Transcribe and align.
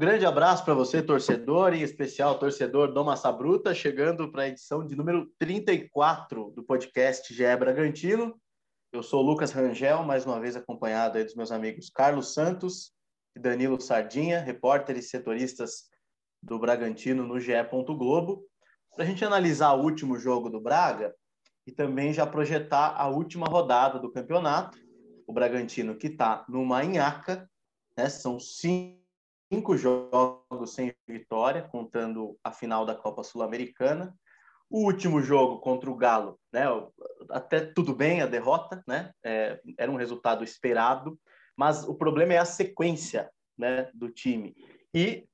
Grande 0.00 0.24
abraço 0.24 0.64
para 0.64 0.74
você, 0.74 1.02
torcedor, 1.02 1.74
em 1.74 1.82
especial 1.82 2.38
torcedor 2.38 2.92
do 2.92 3.04
Massa 3.04 3.32
Bruta, 3.32 3.74
chegando 3.74 4.30
para 4.30 4.42
a 4.42 4.48
edição 4.48 4.86
de 4.86 4.94
número 4.94 5.28
34 5.40 6.52
do 6.52 6.62
podcast 6.62 7.34
GE 7.34 7.56
Bragantino. 7.56 8.40
Eu 8.92 9.02
sou 9.02 9.20
Lucas 9.20 9.50
Rangel, 9.50 10.04
mais 10.04 10.24
uma 10.24 10.38
vez 10.38 10.54
acompanhado 10.54 11.20
dos 11.24 11.34
meus 11.34 11.50
amigos 11.50 11.90
Carlos 11.90 12.32
Santos 12.32 12.92
e 13.36 13.40
Danilo 13.40 13.80
Sardinha, 13.80 14.38
repórteres 14.38 15.06
e 15.06 15.08
setoristas 15.08 15.88
do 16.40 16.60
Bragantino 16.60 17.26
no 17.26 17.40
GE. 17.40 17.54
Globo, 17.84 18.46
para 18.94 19.04
a 19.04 19.06
gente 19.08 19.24
analisar 19.24 19.72
o 19.72 19.82
último 19.82 20.16
jogo 20.16 20.48
do 20.48 20.60
Braga 20.60 21.12
e 21.66 21.72
também 21.72 22.12
já 22.12 22.24
projetar 22.24 22.94
a 22.96 23.08
última 23.08 23.48
rodada 23.48 23.98
do 23.98 24.12
campeonato. 24.12 24.78
O 25.26 25.32
Bragantino 25.32 25.96
que 25.96 26.06
está 26.06 26.44
numa 26.48 26.84
nhaca, 26.84 27.50
né? 27.96 28.08
são 28.08 28.38
cinco 28.38 28.97
cinco 29.52 29.76
jogos 29.76 30.74
sem 30.74 30.94
vitória, 31.06 31.62
contando 31.62 32.38
a 32.44 32.52
final 32.52 32.84
da 32.84 32.94
Copa 32.94 33.22
Sul-Americana. 33.22 34.14
O 34.70 34.84
último 34.84 35.22
jogo 35.22 35.60
contra 35.60 35.90
o 35.90 35.96
Galo, 35.96 36.38
né? 36.52 36.64
Até 37.30 37.60
tudo 37.60 37.94
bem 37.94 38.20
a 38.20 38.26
derrota, 38.26 38.82
né? 38.86 39.12
É, 39.24 39.60
era 39.78 39.90
um 39.90 39.96
resultado 39.96 40.44
esperado, 40.44 41.18
mas 41.56 41.88
o 41.88 41.94
problema 41.94 42.34
é 42.34 42.38
a 42.38 42.44
sequência, 42.44 43.30
né, 43.56 43.90
do 43.92 44.08
time 44.08 44.54
e 44.94 45.26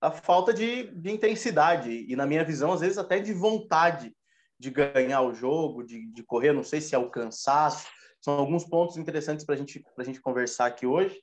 a 0.00 0.10
falta 0.10 0.54
de, 0.54 0.84
de 0.94 1.10
intensidade 1.10 1.90
e, 2.08 2.14
na 2.14 2.26
minha 2.26 2.44
visão, 2.44 2.72
às 2.72 2.80
vezes 2.80 2.96
até 2.96 3.18
de 3.18 3.32
vontade 3.34 4.14
de 4.58 4.70
ganhar 4.70 5.20
o 5.22 5.34
jogo, 5.34 5.82
de, 5.82 6.06
de 6.12 6.22
correr. 6.22 6.52
Não 6.52 6.62
sei 6.62 6.80
se 6.80 6.94
é 6.94 6.98
o 6.98 7.10
cansaço. 7.10 7.88
São 8.20 8.34
alguns 8.34 8.64
pontos 8.64 8.96
interessantes 8.96 9.44
para 9.44 9.56
gente, 9.56 9.84
a 9.98 10.04
gente 10.04 10.20
conversar 10.20 10.66
aqui 10.66 10.86
hoje 10.86 11.20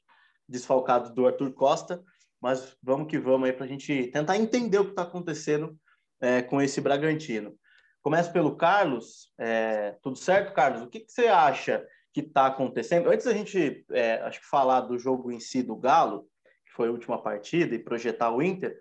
desfalcado 0.48 1.14
do 1.14 1.28
Arthur 1.28 1.52
Costa, 1.54 2.04
mas 2.42 2.76
vamos 2.82 3.08
que 3.08 3.20
vamos 3.20 3.48
aí 3.48 3.54
para 3.54 3.66
a 3.66 3.68
gente 3.68 4.08
tentar 4.08 4.38
entender 4.38 4.80
o 4.80 4.86
que 4.86 4.92
está 4.92 5.04
acontecendo 5.04 5.78
é, 6.22 6.42
com 6.42 6.62
esse 6.62 6.80
Bragantino. 6.82 7.56
Começo 8.02 8.32
pelo 8.32 8.56
Carlos. 8.56 9.34
É, 9.38 9.98
tudo 10.02 10.18
certo, 10.18 10.54
Carlos? 10.54 10.82
O 10.82 10.88
que, 10.88 11.02
que 11.02 11.12
você 11.12 11.28
acha 11.28 11.86
que 12.14 12.22
está 12.22 12.48
acontecendo? 12.48 13.10
Antes 13.10 13.26
da 13.26 13.34
gente, 13.34 13.86
é, 13.92 14.22
acho 14.22 14.40
que 14.40 14.48
falar 14.48 14.82
do 14.82 14.98
jogo 14.98 15.32
em 15.32 15.40
si 15.40 15.62
do 15.62 15.76
Galo, 15.76 16.28
que 16.66 16.74
foi 16.74 16.88
a 16.88 16.92
última 16.92 17.22
partida, 17.22 17.76
e 17.76 17.80
projetar 17.80 18.32
o 18.32 18.42
Inter, 18.42 18.78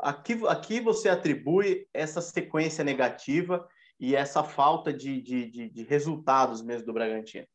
aqui, 0.00 0.40
aqui 0.48 0.80
você 0.80 1.08
atribui 1.08 1.86
essa 1.92 2.20
sequência 2.20 2.84
negativa 2.84 3.66
e 3.98 4.14
essa 4.14 4.42
falta 4.42 4.92
de, 4.92 5.20
de, 5.20 5.50
de, 5.50 5.70
de 5.70 5.82
resultados 5.84 6.62
mesmo 6.62 6.86
do 6.86 6.92
Bragantino. 6.92 7.46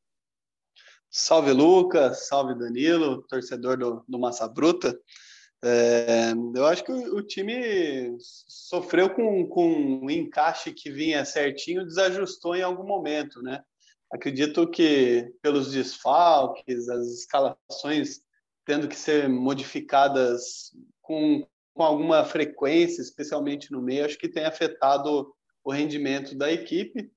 Salve 1.14 1.52
Lucas, 1.52 2.28
salve 2.30 2.56
Danilo, 2.58 3.22
torcedor 3.24 3.78
do, 3.78 4.02
do 4.08 4.18
Massa 4.18 4.48
Bruta. 4.48 4.98
É, 5.62 6.32
eu 6.56 6.66
acho 6.66 6.86
que 6.86 6.92
o, 6.92 7.18
o, 7.18 7.22
time 7.22 8.16
sofreu 8.20 9.10
com, 9.10 9.46
com 9.48 9.70
um 10.04 10.10
encaixe 10.10 10.72
que 10.72 10.90
vinha 10.90 11.26
certinho, 11.26 11.86
desajustou 11.86 12.56
em 12.56 12.62
algum 12.62 12.88
momento, 12.88 13.42
né? 13.44 13.62
Acredito 14.10 14.66
que 14.70 15.32
pelos 15.42 15.72
desfalques, 15.72 16.88
as 16.88 17.08
escalações 17.08 18.22
tendo 18.66 18.88
que 18.88 18.96
ser 18.96 19.28
modificadas 19.28 20.72
com, 21.02 21.46
com 21.74 21.84
alguma 21.84 22.24
frequência, 22.24 23.02
especialmente 23.02 23.70
no 23.70 23.82
meio, 23.82 24.06
acho 24.06 24.18
que 24.18 24.30
tem 24.30 24.46
afetado 24.46 25.34
o 25.62 25.72
rendimento 25.72 26.38
da 26.38 26.50
equipe. 26.52 27.12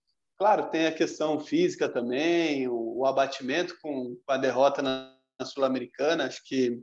Claro, 0.44 0.68
tem 0.68 0.84
a 0.84 0.92
questão 0.92 1.40
física 1.40 1.88
também, 1.88 2.68
o, 2.68 2.98
o 2.98 3.06
abatimento 3.06 3.74
com, 3.80 4.14
com, 4.14 4.30
a 4.30 4.36
derrota 4.36 4.82
na, 4.82 5.10
na 5.40 5.46
Sul-Americana, 5.46 6.26
acho 6.26 6.44
que 6.44 6.82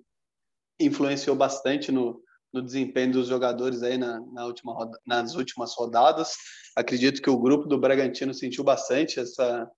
influenciou 0.80 1.36
bastante 1.36 1.92
no, 1.92 2.24
no 2.52 2.60
desempenho 2.60 3.12
dos 3.12 3.28
jogadores 3.28 3.84
aí 3.84 4.00
na, 4.00 4.20
na 4.34 4.48
última 4.48 4.74
roda, 4.74 4.98
nas 5.06 5.36
últimas 5.36 5.76
rodadas. 5.76 6.34
Acredito 6.76 7.22
que 7.22 7.30
o 7.30 7.38
grupo 7.38 7.68
do 7.68 7.78
Bragantino 7.78 8.34
sentiu 8.34 8.64
bastante 8.64 9.20
essa, 9.20 9.70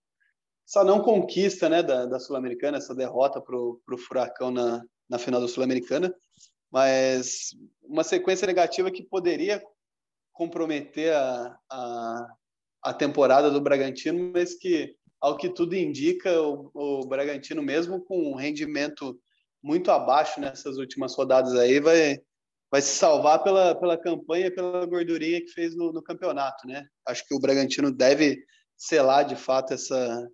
essa 0.65 0.81
não 0.85 1.01
conquista 1.01 1.67
né, 1.67 1.83
da, 1.83 2.05
da 2.05 2.21
Sul-Americana, 2.21 2.77
essa 2.77 2.95
derrota 2.95 3.41
para 3.41 3.57
o 3.57 3.97
Furacão 3.97 4.49
na, 4.49 4.81
na 5.09 5.19
final 5.19 5.41
da 5.41 5.47
Sul-Americana, 5.49 6.15
mas 6.71 7.49
uma 7.81 8.05
sequência 8.05 8.47
negativa 8.47 8.89
que 8.89 9.03
poderia 9.03 9.61
comprometer 10.31 11.13
a, 11.13 11.59
a, 11.69 12.27
a 12.83 12.93
temporada 12.93 13.49
do 13.49 13.61
Bragantino, 13.61 14.31
mas 14.33 14.55
que, 14.55 14.95
ao 15.21 15.37
que 15.37 15.49
tudo 15.49 15.75
indica, 15.75 16.41
o, 16.41 16.69
o 16.73 17.07
Bragantino, 17.07 17.63
mesmo 17.63 18.03
com 18.03 18.31
um 18.31 18.35
rendimento 18.35 19.17
muito 19.63 19.89
abaixo 19.89 20.41
nessas 20.41 20.77
últimas 20.77 21.15
rodadas 21.15 21.55
aí, 21.55 21.79
vai, 21.79 22.19
vai 22.69 22.81
se 22.81 22.95
salvar 22.95 23.41
pela, 23.41 23.73
pela 23.73 23.97
campanha, 23.97 24.53
pela 24.53 24.85
gordurinha 24.85 25.39
que 25.39 25.51
fez 25.51 25.73
no, 25.75 25.93
no 25.93 26.03
campeonato, 26.03 26.67
né? 26.67 26.85
Acho 27.07 27.25
que 27.25 27.33
o 27.33 27.39
Bragantino 27.39 27.89
deve 27.89 28.43
selar 28.75 29.23
de 29.23 29.37
fato 29.37 29.73
essa, 29.73 30.27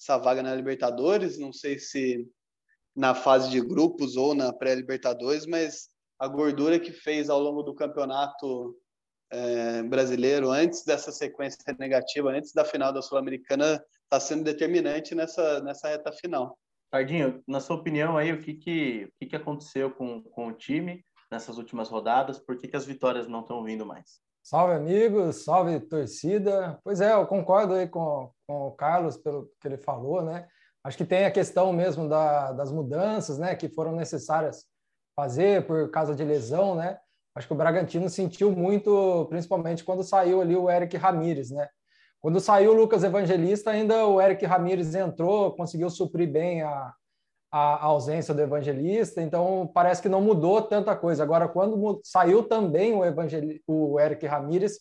essa 0.00 0.18
vaga 0.18 0.42
na 0.42 0.54
Libertadores, 0.54 1.38
não 1.38 1.52
sei 1.52 1.78
se 1.78 2.26
na 2.96 3.14
fase 3.14 3.50
de 3.50 3.60
grupos 3.60 4.16
ou 4.16 4.34
na 4.34 4.52
pré-Libertadores, 4.52 5.46
mas 5.46 5.88
a 6.18 6.26
gordura 6.26 6.78
que 6.78 6.92
fez 6.92 7.28
ao 7.30 7.40
longo 7.40 7.62
do 7.62 7.74
campeonato 7.74 8.76
é, 9.30 9.82
brasileiro, 9.82 10.50
antes 10.50 10.84
dessa 10.84 11.10
sequência 11.10 11.58
negativa, 11.78 12.30
antes 12.30 12.52
da 12.52 12.64
final 12.64 12.92
da 12.92 13.02
Sul-Americana, 13.02 13.84
está 14.04 14.20
sendo 14.20 14.44
determinante 14.44 15.14
nessa, 15.14 15.60
nessa 15.60 15.88
reta 15.88 16.12
final. 16.12 16.58
Pardinho, 16.90 17.42
na 17.48 17.60
sua 17.60 17.76
opinião 17.76 18.16
aí, 18.16 18.32
o 18.32 18.40
que, 18.40 18.54
que, 18.54 19.04
o 19.06 19.12
que, 19.18 19.26
que 19.26 19.36
aconteceu 19.36 19.90
com, 19.90 20.22
com 20.22 20.48
o 20.48 20.52
time 20.52 21.04
nessas 21.30 21.58
últimas 21.58 21.88
rodadas? 21.88 22.38
Por 22.38 22.56
que, 22.56 22.68
que 22.68 22.76
as 22.76 22.84
vitórias 22.84 23.26
não 23.26 23.40
estão 23.40 23.64
vindo 23.64 23.84
mais? 23.84 24.20
Salve, 24.42 24.74
amigos, 24.74 25.42
salve, 25.44 25.80
torcida. 25.80 26.78
Pois 26.84 27.00
é, 27.00 27.14
eu 27.14 27.26
concordo 27.26 27.74
aí 27.74 27.88
com, 27.88 28.30
com 28.46 28.68
o 28.68 28.72
Carlos 28.72 29.16
pelo 29.16 29.50
que 29.60 29.66
ele 29.66 29.78
falou, 29.78 30.22
né? 30.22 30.46
Acho 30.84 30.98
que 30.98 31.04
tem 31.04 31.24
a 31.24 31.30
questão 31.30 31.72
mesmo 31.72 32.08
da, 32.08 32.52
das 32.52 32.70
mudanças, 32.70 33.38
né, 33.38 33.56
que 33.56 33.70
foram 33.70 33.92
necessárias 33.92 34.66
fazer 35.16 35.66
por 35.66 35.90
causa 35.90 36.14
de 36.14 36.22
lesão, 36.22 36.74
né? 36.74 36.98
Acho 37.34 37.48
que 37.48 37.52
o 37.52 37.56
Bragantino 37.56 38.08
sentiu 38.08 38.52
muito, 38.52 39.26
principalmente 39.28 39.82
quando 39.82 40.04
saiu 40.04 40.40
ali 40.40 40.56
o 40.56 40.70
Eric 40.70 40.96
Ramírez, 40.96 41.50
né? 41.50 41.68
Quando 42.20 42.40
saiu 42.40 42.70
o 42.72 42.74
Lucas 42.74 43.04
Evangelista, 43.04 43.70
ainda 43.70 44.06
o 44.06 44.20
Eric 44.20 44.46
Ramírez 44.46 44.94
entrou, 44.94 45.52
conseguiu 45.52 45.90
suprir 45.90 46.30
bem 46.30 46.62
a, 46.62 46.94
a 47.52 47.84
ausência 47.84 48.32
do 48.32 48.40
Evangelista, 48.40 49.20
então 49.20 49.70
parece 49.74 50.00
que 50.00 50.08
não 50.08 50.20
mudou 50.20 50.62
tanta 50.62 50.96
coisa. 50.96 51.22
Agora, 51.22 51.48
quando 51.48 52.00
saiu 52.02 52.42
também 52.44 52.94
o, 52.94 53.04
Evangel... 53.04 53.42
o 53.66 54.00
Eric 54.00 54.26
Ramírez, 54.26 54.78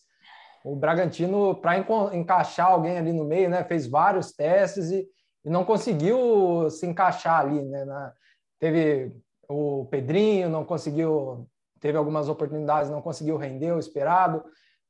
o 0.63 0.75
Bragantino, 0.75 1.55
para 1.55 1.77
encaixar 2.15 2.71
alguém 2.71 2.97
ali 2.97 3.11
no 3.11 3.25
meio, 3.25 3.49
né, 3.49 3.63
fez 3.63 3.87
vários 3.87 4.31
testes 4.31 4.89
e, 4.89 5.05
e 5.43 5.49
não 5.49 5.65
conseguiu 5.65 6.69
se 6.69 6.85
encaixar 6.87 7.41
ali. 7.41 7.61
Né, 7.61 7.83
na... 7.83 8.13
Teve 8.59 9.11
o 9.49 9.85
Pedrinho, 9.91 10.49
não 10.49 10.63
conseguiu 10.63 11.45
teve 11.83 11.97
algumas 11.97 12.29
oportunidades, 12.29 12.89
não 12.89 13.01
conseguiu 13.01 13.35
render 13.35 13.73
o 13.73 13.77
esperado. 13.77 14.41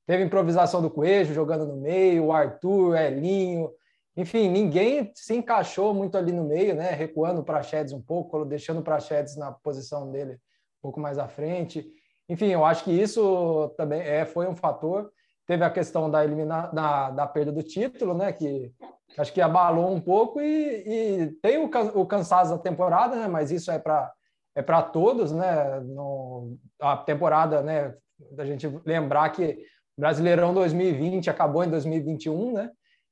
Teve 0.06 0.24
improvisação 0.24 0.80
do 0.80 0.92
Coelho 0.92 1.34
jogando 1.34 1.66
no 1.66 1.76
meio, 1.76 2.26
o 2.26 2.32
Arthur, 2.32 2.96
Elinho, 2.96 3.72
enfim, 4.16 4.48
ninguém 4.48 5.12
se 5.16 5.36
encaixou 5.36 5.92
muito 5.92 6.16
ali 6.16 6.32
no 6.32 6.44
meio, 6.44 6.76
né? 6.76 6.92
Recuando 6.92 7.42
o 7.42 7.44
Praxedes 7.44 7.94
um 7.94 8.02
pouco, 8.02 8.46
deixando 8.46 8.80
o 8.80 8.84
Praxedes 8.84 9.36
na 9.36 9.52
posição 9.52 10.12
dele 10.12 10.34
um 10.34 10.82
pouco 10.84 11.00
mais 11.00 11.18
à 11.18 11.28
frente. 11.28 11.84
Enfim, 12.30 12.50
eu 12.50 12.64
acho 12.64 12.84
que 12.84 12.92
isso 12.92 13.74
também 13.76 14.02
é, 14.02 14.24
foi 14.24 14.48
um 14.48 14.56
fator. 14.56 15.12
Teve 15.48 15.64
a 15.64 15.70
questão 15.72 16.12
da, 16.12 16.24
elimina, 16.24 16.68
da, 16.68 17.10
da 17.10 17.26
perda 17.26 17.52
do 17.52 17.64
título, 17.64 18.14
né? 18.14 18.32
Que 18.32 18.72
acho 19.18 19.34
que 19.34 19.42
abalou 19.42 19.92
um 19.92 20.00
pouco 20.00 20.40
e, 20.40 20.84
e 20.86 21.32
tem 21.42 21.58
o, 21.58 21.72
o 22.00 22.06
cansaço 22.06 22.52
da 22.52 22.60
temporada, 22.60 23.16
né? 23.16 23.28
Mas 23.28 23.50
isso 23.50 23.72
é 23.72 23.80
para 23.80 24.12
é 24.56 24.62
para 24.62 24.82
todos, 24.82 25.32
né? 25.32 25.80
No, 25.82 26.58
a 26.80 26.98
temporada, 26.98 27.62
né? 27.62 27.96
Da 28.32 28.46
gente 28.46 28.68
lembrar 28.86 29.30
que 29.30 29.66
Brasileirão 29.98 30.54
2020 30.54 31.30
acabou 31.30 31.64
em 31.64 31.70
2021, 31.70 32.54
né? 32.54 32.72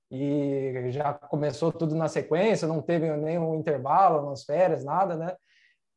E 0.10 0.90
já 0.90 1.14
começou 1.14 1.72
tudo 1.72 1.96
na 1.96 2.08
sequência, 2.08 2.68
não 2.68 2.82
teve 2.82 3.10
nenhum 3.16 3.56
intervalo 3.56 4.30
nas 4.30 4.44
férias, 4.44 4.84
nada, 4.84 5.16
né? 5.16 5.36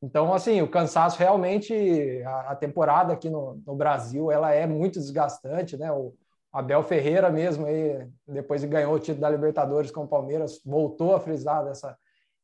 Então, 0.02 0.32
assim, 0.34 0.60
o 0.60 0.68
cansaço 0.68 1.18
realmente, 1.18 2.22
a, 2.26 2.54
temporada 2.54 3.12
aqui 3.12 3.30
no, 3.30 3.60
no, 3.66 3.74
Brasil, 3.74 4.30
ela 4.30 4.52
é 4.52 4.66
muito 4.66 4.98
desgastante, 4.98 5.76
né? 5.76 5.90
O 5.90 6.14
Abel 6.52 6.82
Ferreira 6.82 7.30
mesmo, 7.30 7.66
aí, 7.66 8.06
depois 8.28 8.60
de 8.60 8.66
ganhou 8.66 8.94
o 8.94 8.98
título 8.98 9.22
da 9.22 9.30
Libertadores 9.30 9.90
com 9.90 10.04
o 10.04 10.08
Palmeiras, 10.08 10.60
voltou 10.64 11.16
a 11.16 11.20
frisar 11.20 11.64
dessa 11.64 11.96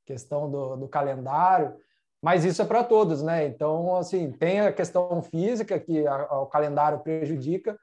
questão 0.06 0.50
do, 0.50 0.76
do 0.76 0.88
calendário 0.88 1.76
mas 2.22 2.44
isso 2.44 2.60
é 2.60 2.64
para 2.64 2.84
todos, 2.84 3.22
né? 3.22 3.46
Então, 3.46 3.96
assim, 3.96 4.30
tem 4.32 4.60
a 4.60 4.72
questão 4.72 5.22
física 5.22 5.78
que 5.78 6.06
a, 6.06 6.14
a, 6.14 6.40
o 6.42 6.46
calendário 6.46 7.00
prejudica, 7.00 7.78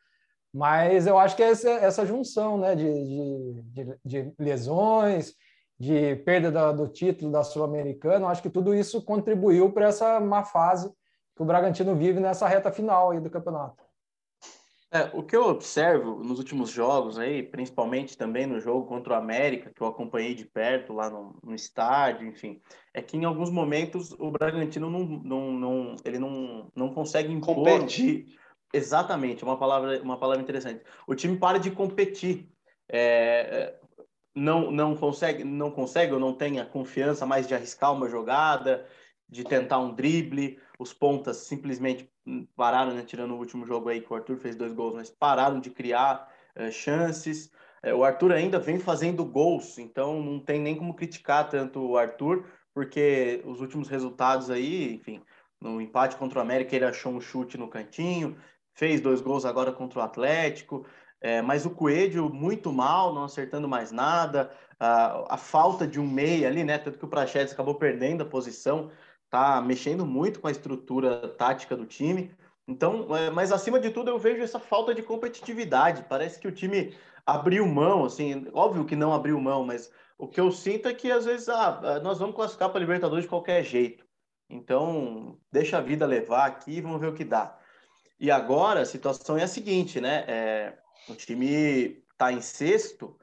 mas 0.54 1.08
eu 1.08 1.18
acho 1.18 1.36
que 1.36 1.44
é 1.44 1.50
essa, 1.50 1.70
essa 1.70 2.06
junção, 2.06 2.58
né, 2.58 2.76
de, 2.76 2.84
de, 2.84 3.64
de, 3.64 3.98
de 4.06 4.34
lesões, 4.40 5.34
de 5.80 6.16
perda 6.18 6.52
da, 6.52 6.72
do 6.72 6.88
título 6.88 7.32
da 7.32 7.44
Sul-Americana, 7.44 8.28
acho 8.28 8.42
que 8.42 8.50
tudo 8.50 8.74
isso 8.74 9.04
contribuiu 9.04 9.72
para 9.72 9.88
essa 9.88 10.20
má 10.20 10.44
fase 10.44 10.92
que 11.36 11.44
o 11.44 11.46
Bragantino 11.46 11.96
vive 11.96 12.20
nessa 12.20 12.48
reta 12.48 12.72
final 12.72 13.12
aí 13.12 13.20
do 13.20 13.30
campeonato. 13.30 13.87
É, 14.90 15.10
o 15.14 15.22
que 15.22 15.36
eu 15.36 15.46
observo 15.46 16.24
nos 16.24 16.40
últimos 16.40 16.70
jogos 16.70 17.20
aí, 17.20 17.44
principalmente 17.44 18.18
também 18.18 18.46
no 18.46 18.60
jogo 18.60 18.88
contra 18.88 19.14
o 19.14 19.18
América, 19.18 19.72
que 19.76 19.82
eu 19.82 19.88
acompanhei 19.88 20.34
de 20.34 20.46
perto 20.46 20.94
lá 20.94 21.10
no, 21.10 21.38
no 21.44 21.54
estádio, 21.54 22.26
enfim, 22.26 22.62
é 22.94 23.02
que 23.02 23.18
em 23.18 23.26
alguns 23.26 23.50
momentos 23.50 24.14
o 24.14 24.32
Bragantino 24.32 24.90
não, 24.90 25.06
não, 25.06 25.52
não 25.52 25.96
ele 26.06 26.18
não, 26.18 26.72
não 26.74 26.94
consegue 26.94 27.34
impor 27.34 27.86
de... 27.86 28.38
Exatamente, 28.74 29.44
uma 29.44 29.58
palavra, 29.58 30.02
uma 30.02 30.18
palavra 30.18 30.42
interessante. 30.42 30.84
O 31.08 31.16
time 31.16 31.38
para 31.38 31.58
de 31.58 31.72
competir. 31.72 32.50
É, 32.90 33.78
não, 34.36 34.72
não 34.72 34.96
consegue, 34.96 35.44
não 35.44 35.72
consegue 35.72 36.14
ou 36.14 36.20
não 36.20 36.34
tem 36.34 36.60
a 36.60 36.66
confiança 36.66 37.26
mais 37.26 37.48
de 37.48 37.56
arriscar 37.56 37.94
uma 37.94 38.08
jogada, 38.08 38.86
de 39.28 39.44
tentar 39.44 39.80
um 39.80 39.94
drible. 39.94 40.60
Os 40.80 40.94
pontas 40.94 41.38
simplesmente 41.38 42.10
pararam, 42.56 42.94
né, 42.94 43.04
tirando 43.04 43.32
o 43.32 43.38
último 43.38 43.66
jogo 43.66 43.90
aí 43.90 44.02
que 44.02 44.12
o 44.12 44.16
Arthur 44.16 44.38
fez 44.38 44.56
dois 44.56 44.74
gols, 44.74 44.94
mas 44.94 45.10
pararam 45.10 45.60
de 45.60 45.70
criar 45.70 46.32
uh, 46.56 46.72
chances. 46.72 47.52
Uh, 47.84 47.96
o 47.96 48.04
Arthur 48.04 48.32
ainda 48.32 48.60
vem 48.60 48.80
fazendo 48.80 49.26
gols, 49.26 49.78
então 49.78 50.22
não 50.22 50.40
tem 50.40 50.60
nem 50.60 50.76
como 50.76 50.94
criticar 50.94 51.50
tanto 51.50 51.80
o 51.80 51.98
Arthur, 51.98 52.46
porque 52.74 53.42
os 53.46 53.60
últimos 53.60 53.88
resultados 53.88 54.50
aí, 54.50 54.94
enfim, 54.94 55.22
no 55.60 55.82
empate 55.82 56.16
contra 56.16 56.40
o 56.40 56.42
América 56.42 56.76
ele 56.76 56.86
achou 56.86 57.12
um 57.12 57.20
chute 57.20 57.58
no 57.58 57.68
cantinho, 57.68 58.38
fez 58.76 59.02
dois 59.02 59.22
gols 59.22 59.46
agora 59.46 59.72
contra 59.72 60.00
o 60.00 60.04
Atlético. 60.04 60.86
É, 61.20 61.42
mas 61.42 61.66
o 61.66 61.72
Coelho 61.72 62.30
muito 62.30 62.72
mal, 62.72 63.14
não 63.14 63.24
acertando 63.24 63.68
mais 63.68 63.92
nada, 63.92 64.52
a, 64.80 65.34
a 65.34 65.38
falta 65.38 65.88
de 65.88 66.00
um 66.00 66.08
meia 66.08 66.48
ali, 66.48 66.64
né? 66.64 66.78
Tanto 66.78 67.00
que 67.00 67.06
o 67.06 67.08
Prachedes 67.08 67.54
acabou 67.54 67.76
perdendo 67.76 68.22
a 68.22 68.26
posição, 68.26 68.92
tá 69.30 69.62
mexendo 69.62 70.06
muito 70.06 70.40
com 70.40 70.48
a 70.48 70.52
estrutura 70.52 71.28
tática 71.30 71.76
do 71.76 71.86
time. 71.86 72.32
Então, 72.68 73.16
é, 73.16 73.30
mas 73.30 73.52
acima 73.52 73.80
de 73.80 73.92
tudo 73.92 74.10
eu 74.10 74.20
vejo 74.20 74.44
essa 74.44 74.60
falta 74.60 74.94
de 74.94 75.02
competitividade. 75.02 76.06
Parece 76.08 76.40
que 76.40 76.48
o 76.48 76.52
time 76.52 76.96
abriu 77.26 77.66
mão, 77.66 78.06
assim, 78.06 78.48
óbvio 78.54 78.86
que 78.86 78.96
não 78.96 79.14
abriu 79.14 79.40
mão, 79.40 79.66
mas 79.66 79.92
o 80.18 80.28
que 80.28 80.40
eu 80.40 80.52
sinto 80.52 80.88
é 80.88 80.94
que 80.94 81.12
às 81.12 81.26
vezes 81.26 81.50
ah, 81.50 82.00
nós 82.04 82.20
vamos 82.20 82.36
classificar 82.36 82.70
para 82.70 82.80
a 82.80 82.82
Libertadores 82.82 83.24
de 83.26 83.30
qualquer 83.30 83.64
jeito. 83.64 84.06
Então, 84.50 85.38
deixa 85.52 85.78
a 85.78 85.82
vida 85.82 86.06
levar 86.06 86.46
aqui 86.46 86.82
vamos 86.82 87.00
ver 87.00 87.08
o 87.08 87.14
que 87.14 87.26
dá. 87.26 87.58
E 88.20 88.32
agora 88.32 88.82
a 88.82 88.86
situação 88.86 89.38
é 89.38 89.44
a 89.44 89.48
seguinte, 89.48 90.02
né? 90.02 90.26
É, 90.28 90.78
o 91.08 91.16
time 91.16 92.04
está 92.12 92.32
em 92.32 92.42
sexto 92.42 93.18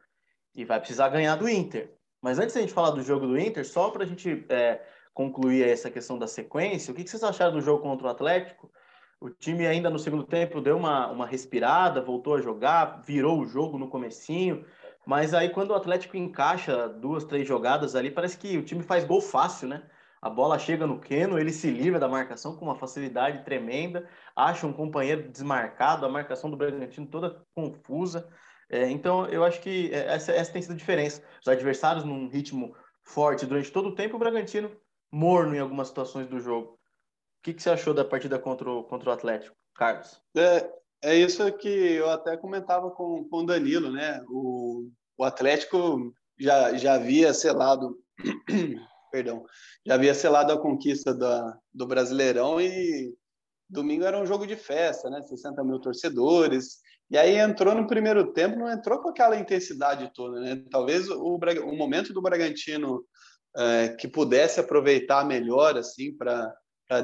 e 0.54 0.64
vai 0.64 0.78
precisar 0.78 1.08
ganhar 1.08 1.36
do 1.36 1.48
Inter. 1.48 1.92
Mas 2.22 2.38
antes 2.38 2.54
da 2.54 2.60
gente 2.60 2.72
falar 2.72 2.90
do 2.90 3.02
jogo 3.02 3.26
do 3.26 3.38
Inter, 3.38 3.66
só 3.66 3.90
para 3.90 4.04
a 4.04 4.06
gente 4.06 4.46
é, 4.48 4.80
concluir 5.14 5.66
essa 5.66 5.88
questão 5.90 6.18
da 6.18 6.26
sequência, 6.26 6.92
o 6.92 6.94
que, 6.94 7.06
vocês 7.08 7.22
acharam 7.22 7.52
do 7.52 7.60
jogo 7.60 7.82
contra 7.82 8.08
o 8.08 8.10
Atlético? 8.10 8.70
O 9.20 9.30
time 9.30 9.66
ainda 9.66 9.88
no 9.88 9.98
segundo 9.98 10.24
tempo 10.24 10.60
deu 10.60 10.76
uma, 10.76 11.10
uma 11.10 11.26
respirada, 11.26 12.02
voltou 12.02 12.34
a 12.34 12.40
jogar, 12.40 13.00
virou 13.06 13.40
o 13.40 13.46
jogo 13.46 13.78
no 13.78 13.88
comecinho, 13.88 14.64
mas 15.06 15.32
aí 15.32 15.50
quando 15.50 15.70
o 15.70 15.74
Atlético 15.74 16.16
encaixa 16.16 16.88
duas, 16.88 17.24
três 17.24 17.46
jogadas 17.46 17.94
ali, 17.94 18.10
parece 18.10 18.36
que 18.36 18.58
o 18.58 18.64
time 18.64 18.82
faz 18.82 19.04
gol 19.04 19.20
fácil, 19.20 19.68
né? 19.68 19.84
A 20.20 20.28
bola 20.28 20.58
chega 20.58 20.86
no 20.86 20.98
Keno, 20.98 21.38
ele 21.38 21.52
se 21.52 21.70
livra 21.70 22.00
da 22.00 22.08
marcação 22.08 22.56
com 22.56 22.64
uma 22.64 22.74
facilidade 22.74 23.44
tremenda, 23.44 24.08
acha 24.34 24.66
um 24.66 24.72
companheiro 24.72 25.30
desmarcado, 25.30 26.06
a 26.06 26.08
marcação 26.08 26.50
do 26.50 26.56
Bragantino 26.56 27.06
toda 27.06 27.44
confusa. 27.54 28.26
É, 28.70 28.88
então, 28.88 29.26
eu 29.26 29.44
acho 29.44 29.60
que 29.60 29.92
essa, 29.92 30.32
essa 30.32 30.50
tem 30.50 30.62
sido 30.62 30.72
a 30.72 30.76
diferença. 30.76 31.22
Os 31.40 31.46
adversários 31.46 32.04
num 32.04 32.28
ritmo 32.28 32.74
forte 33.02 33.44
durante 33.44 33.70
todo 33.70 33.90
o 33.90 33.94
tempo, 33.94 34.16
o 34.16 34.18
Bragantino 34.18 34.70
morno 35.14 35.54
em 35.54 35.60
algumas 35.60 35.88
situações 35.88 36.26
do 36.26 36.40
jogo. 36.40 36.72
O 36.72 36.78
que, 37.44 37.54
que 37.54 37.62
você 37.62 37.70
achou 37.70 37.94
da 37.94 38.04
partida 38.04 38.38
contra 38.38 38.68
o, 38.68 38.82
contra 38.82 39.10
o 39.10 39.12
Atlético, 39.12 39.54
Carlos? 39.76 40.20
É, 40.36 40.68
é 41.02 41.16
isso 41.16 41.50
que 41.52 41.68
eu 41.68 42.10
até 42.10 42.36
comentava 42.36 42.90
com, 42.90 43.26
o 43.30 43.42
Danilo, 43.44 43.92
né? 43.92 44.20
O, 44.28 44.90
o 45.16 45.24
Atlético 45.24 46.12
já, 46.38 46.74
já 46.74 46.94
havia 46.94 47.32
selado, 47.32 47.96
perdão, 49.12 49.44
já 49.86 49.94
havia 49.94 50.14
selado 50.14 50.52
a 50.52 50.60
conquista 50.60 51.14
da, 51.14 51.56
do 51.72 51.86
Brasileirão 51.86 52.60
e 52.60 53.14
domingo 53.70 54.04
era 54.04 54.20
um 54.20 54.26
jogo 54.26 54.46
de 54.46 54.56
festa, 54.56 55.08
né? 55.08 55.22
60 55.22 55.62
mil 55.62 55.78
torcedores. 55.78 56.78
E 57.08 57.16
aí 57.16 57.36
entrou 57.36 57.74
no 57.74 57.86
primeiro 57.86 58.32
tempo, 58.32 58.58
não 58.58 58.70
entrou 58.70 58.98
com 59.00 59.10
aquela 59.10 59.38
intensidade 59.38 60.10
toda, 60.12 60.40
né? 60.40 60.64
Talvez 60.70 61.08
o, 61.08 61.36
o 61.36 61.76
momento 61.76 62.12
do 62.12 62.22
Bragantino 62.22 63.04
é, 63.56 63.88
que 63.90 64.08
pudesse 64.08 64.58
aproveitar 64.58 65.24
melhor 65.24 65.76
assim 65.76 66.16
para 66.16 66.54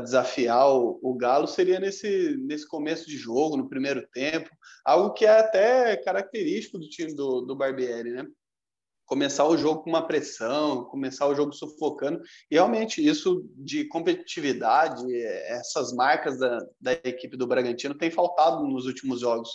desafiar 0.02 0.68
o, 0.68 0.98
o, 1.02 1.14
Galo 1.14 1.46
seria 1.46 1.80
nesse, 1.80 2.36
nesse 2.38 2.66
começo 2.66 3.06
de 3.08 3.16
jogo, 3.16 3.56
no 3.56 3.68
primeiro 3.68 4.06
tempo, 4.12 4.50
algo 4.84 5.12
que 5.12 5.24
é 5.24 5.38
até 5.38 5.96
característico 5.96 6.78
do 6.78 6.88
time 6.88 7.14
do, 7.14 7.40
do 7.42 7.56
Barbieri, 7.56 8.10
né? 8.10 8.26
Começar 9.06 9.44
o 9.48 9.56
jogo 9.56 9.82
com 9.82 9.90
uma 9.90 10.06
pressão, 10.06 10.84
começar 10.84 11.26
o 11.26 11.34
jogo 11.34 11.52
sufocando, 11.52 12.20
e 12.48 12.54
realmente 12.54 13.04
isso 13.04 13.44
de 13.56 13.84
competitividade, 13.86 15.04
essas 15.24 15.92
marcas 15.92 16.38
da, 16.38 16.64
da 16.80 16.92
equipe 16.92 17.36
do 17.36 17.46
Bragantino 17.46 17.96
tem 17.96 18.08
faltado 18.08 18.64
nos 18.68 18.86
últimos 18.86 19.20
jogos. 19.20 19.50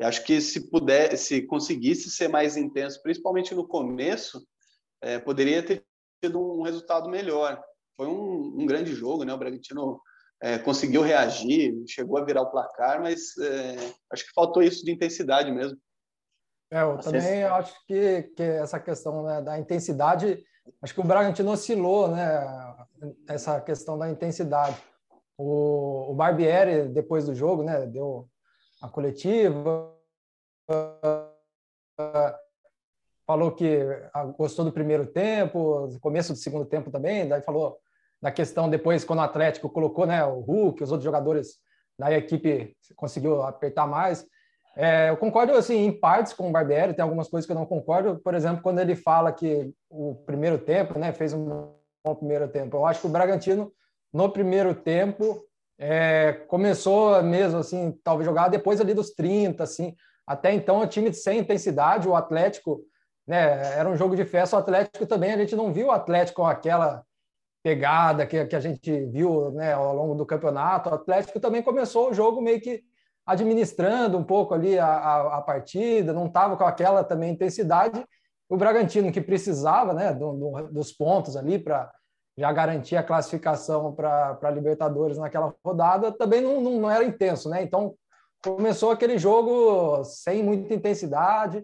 E 0.00 0.04
acho 0.04 0.24
que 0.24 0.40
se 0.40 0.68
puder, 0.68 1.16
se 1.16 1.42
conseguisse 1.42 2.10
ser 2.10 2.28
mais 2.28 2.56
intenso, 2.56 3.00
principalmente 3.00 3.54
no 3.54 3.68
começo, 3.68 4.44
é, 5.00 5.18
poderia 5.18 5.62
ter 5.62 5.84
tido 6.22 6.40
um 6.40 6.62
resultado 6.62 7.08
melhor. 7.08 7.62
Foi 7.96 8.06
um, 8.06 8.60
um 8.60 8.66
grande 8.66 8.94
jogo, 8.94 9.24
né? 9.24 9.32
O 9.32 9.38
Bragantino 9.38 10.00
é, 10.40 10.58
conseguiu 10.58 11.02
reagir, 11.02 11.74
chegou 11.86 12.18
a 12.18 12.24
virar 12.24 12.42
o 12.42 12.50
placar, 12.50 13.00
mas 13.00 13.36
é, 13.38 13.76
acho 14.12 14.24
que 14.24 14.32
faltou 14.32 14.62
isso 14.62 14.84
de 14.84 14.92
intensidade 14.92 15.50
mesmo. 15.50 15.78
É, 16.70 16.82
eu 16.82 16.98
também 16.98 17.44
acho 17.44 17.74
que, 17.86 18.22
que 18.36 18.42
essa 18.42 18.78
questão 18.78 19.22
né, 19.22 19.40
da 19.40 19.58
intensidade, 19.58 20.44
acho 20.82 20.94
que 20.94 21.00
o 21.00 21.04
Bragantino 21.04 21.50
oscilou, 21.50 22.08
né? 22.08 22.76
Essa 23.28 23.60
questão 23.60 23.98
da 23.98 24.10
intensidade. 24.10 24.76
O, 25.36 26.10
o 26.10 26.14
Barbieri, 26.14 26.88
depois 26.88 27.24
do 27.26 27.34
jogo, 27.34 27.62
né, 27.62 27.86
deu 27.86 28.28
a 28.82 28.88
coletiva, 28.88 29.94
falou 33.28 33.52
que 33.52 33.80
ah, 34.14 34.24
gostou 34.24 34.64
do 34.64 34.72
primeiro 34.72 35.04
tempo, 35.04 35.86
começo 36.00 36.32
do 36.32 36.38
segundo 36.38 36.64
tempo 36.64 36.90
também, 36.90 37.28
daí 37.28 37.42
falou 37.42 37.76
da 38.22 38.30
questão 38.30 38.70
depois 38.70 39.04
quando 39.04 39.18
o 39.18 39.22
Atlético 39.22 39.68
colocou 39.68 40.06
né, 40.06 40.24
o 40.24 40.40
Hulk, 40.40 40.82
os 40.82 40.90
outros 40.90 41.04
jogadores 41.04 41.58
da 41.98 42.10
equipe 42.10 42.74
conseguiu 42.96 43.42
apertar 43.42 43.86
mais. 43.86 44.26
É, 44.74 45.10
eu 45.10 45.16
concordo 45.18 45.52
assim 45.52 45.76
em 45.76 45.92
partes 45.92 46.32
com 46.32 46.48
o 46.48 46.52
Barbieri, 46.52 46.94
tem 46.94 47.02
algumas 47.02 47.28
coisas 47.28 47.44
que 47.44 47.52
eu 47.52 47.58
não 47.58 47.66
concordo, 47.66 48.18
por 48.18 48.34
exemplo, 48.34 48.62
quando 48.62 48.78
ele 48.78 48.96
fala 48.96 49.30
que 49.30 49.70
o 49.90 50.14
primeiro 50.24 50.56
tempo, 50.56 50.98
né, 50.98 51.12
fez 51.12 51.34
um 51.34 51.70
bom 52.02 52.14
primeiro 52.14 52.48
tempo. 52.48 52.78
Eu 52.78 52.86
acho 52.86 53.02
que 53.02 53.06
o 53.08 53.10
Bragantino 53.10 53.70
no 54.10 54.30
primeiro 54.30 54.74
tempo 54.74 55.44
é, 55.78 56.32
começou 56.48 57.22
mesmo 57.22 57.58
assim, 57.58 57.92
talvez 58.02 58.24
jogar 58.24 58.48
depois 58.48 58.80
ali 58.80 58.94
dos 58.94 59.10
30, 59.10 59.62
assim. 59.62 59.94
Até 60.26 60.54
então 60.54 60.80
o 60.80 60.86
time 60.86 61.12
sem 61.12 61.40
intensidade, 61.40 62.08
o 62.08 62.16
Atlético 62.16 62.80
né? 63.28 63.76
Era 63.76 63.88
um 63.88 63.96
jogo 63.96 64.16
de 64.16 64.24
festa. 64.24 64.56
O 64.56 64.58
Atlético 64.58 65.06
também, 65.06 65.32
a 65.32 65.36
gente 65.36 65.54
não 65.54 65.72
viu 65.72 65.88
o 65.88 65.92
Atlético 65.92 66.40
com 66.40 66.48
aquela 66.48 67.04
pegada 67.62 68.26
que, 68.26 68.46
que 68.46 68.56
a 68.56 68.60
gente 68.60 69.04
viu 69.06 69.52
né, 69.52 69.74
ao 69.74 69.94
longo 69.94 70.14
do 70.14 70.24
campeonato. 70.24 70.88
O 70.88 70.94
Atlético 70.94 71.38
também 71.38 71.62
começou 71.62 72.10
o 72.10 72.14
jogo 72.14 72.40
meio 72.40 72.60
que 72.60 72.82
administrando 73.26 74.16
um 74.16 74.24
pouco 74.24 74.54
ali 74.54 74.78
a, 74.78 74.86
a, 74.86 75.36
a 75.36 75.42
partida, 75.42 76.14
não 76.14 76.26
estava 76.26 76.56
com 76.56 76.64
aquela 76.64 77.04
também 77.04 77.30
intensidade. 77.30 78.02
O 78.48 78.56
Bragantino, 78.56 79.12
que 79.12 79.20
precisava 79.20 79.92
né, 79.92 80.14
do, 80.14 80.32
do, 80.32 80.68
dos 80.72 80.90
pontos 80.90 81.36
ali 81.36 81.58
para 81.58 81.92
já 82.38 82.50
garantir 82.50 82.96
a 82.96 83.02
classificação 83.02 83.92
para 83.94 84.50
Libertadores 84.50 85.18
naquela 85.18 85.54
rodada, 85.62 86.10
também 86.10 86.40
não, 86.40 86.62
não, 86.62 86.80
não 86.80 86.90
era 86.90 87.04
intenso. 87.04 87.50
Né? 87.50 87.62
Então, 87.62 87.94
começou 88.42 88.90
aquele 88.90 89.18
jogo 89.18 90.02
sem 90.04 90.42
muita 90.42 90.72
intensidade, 90.72 91.62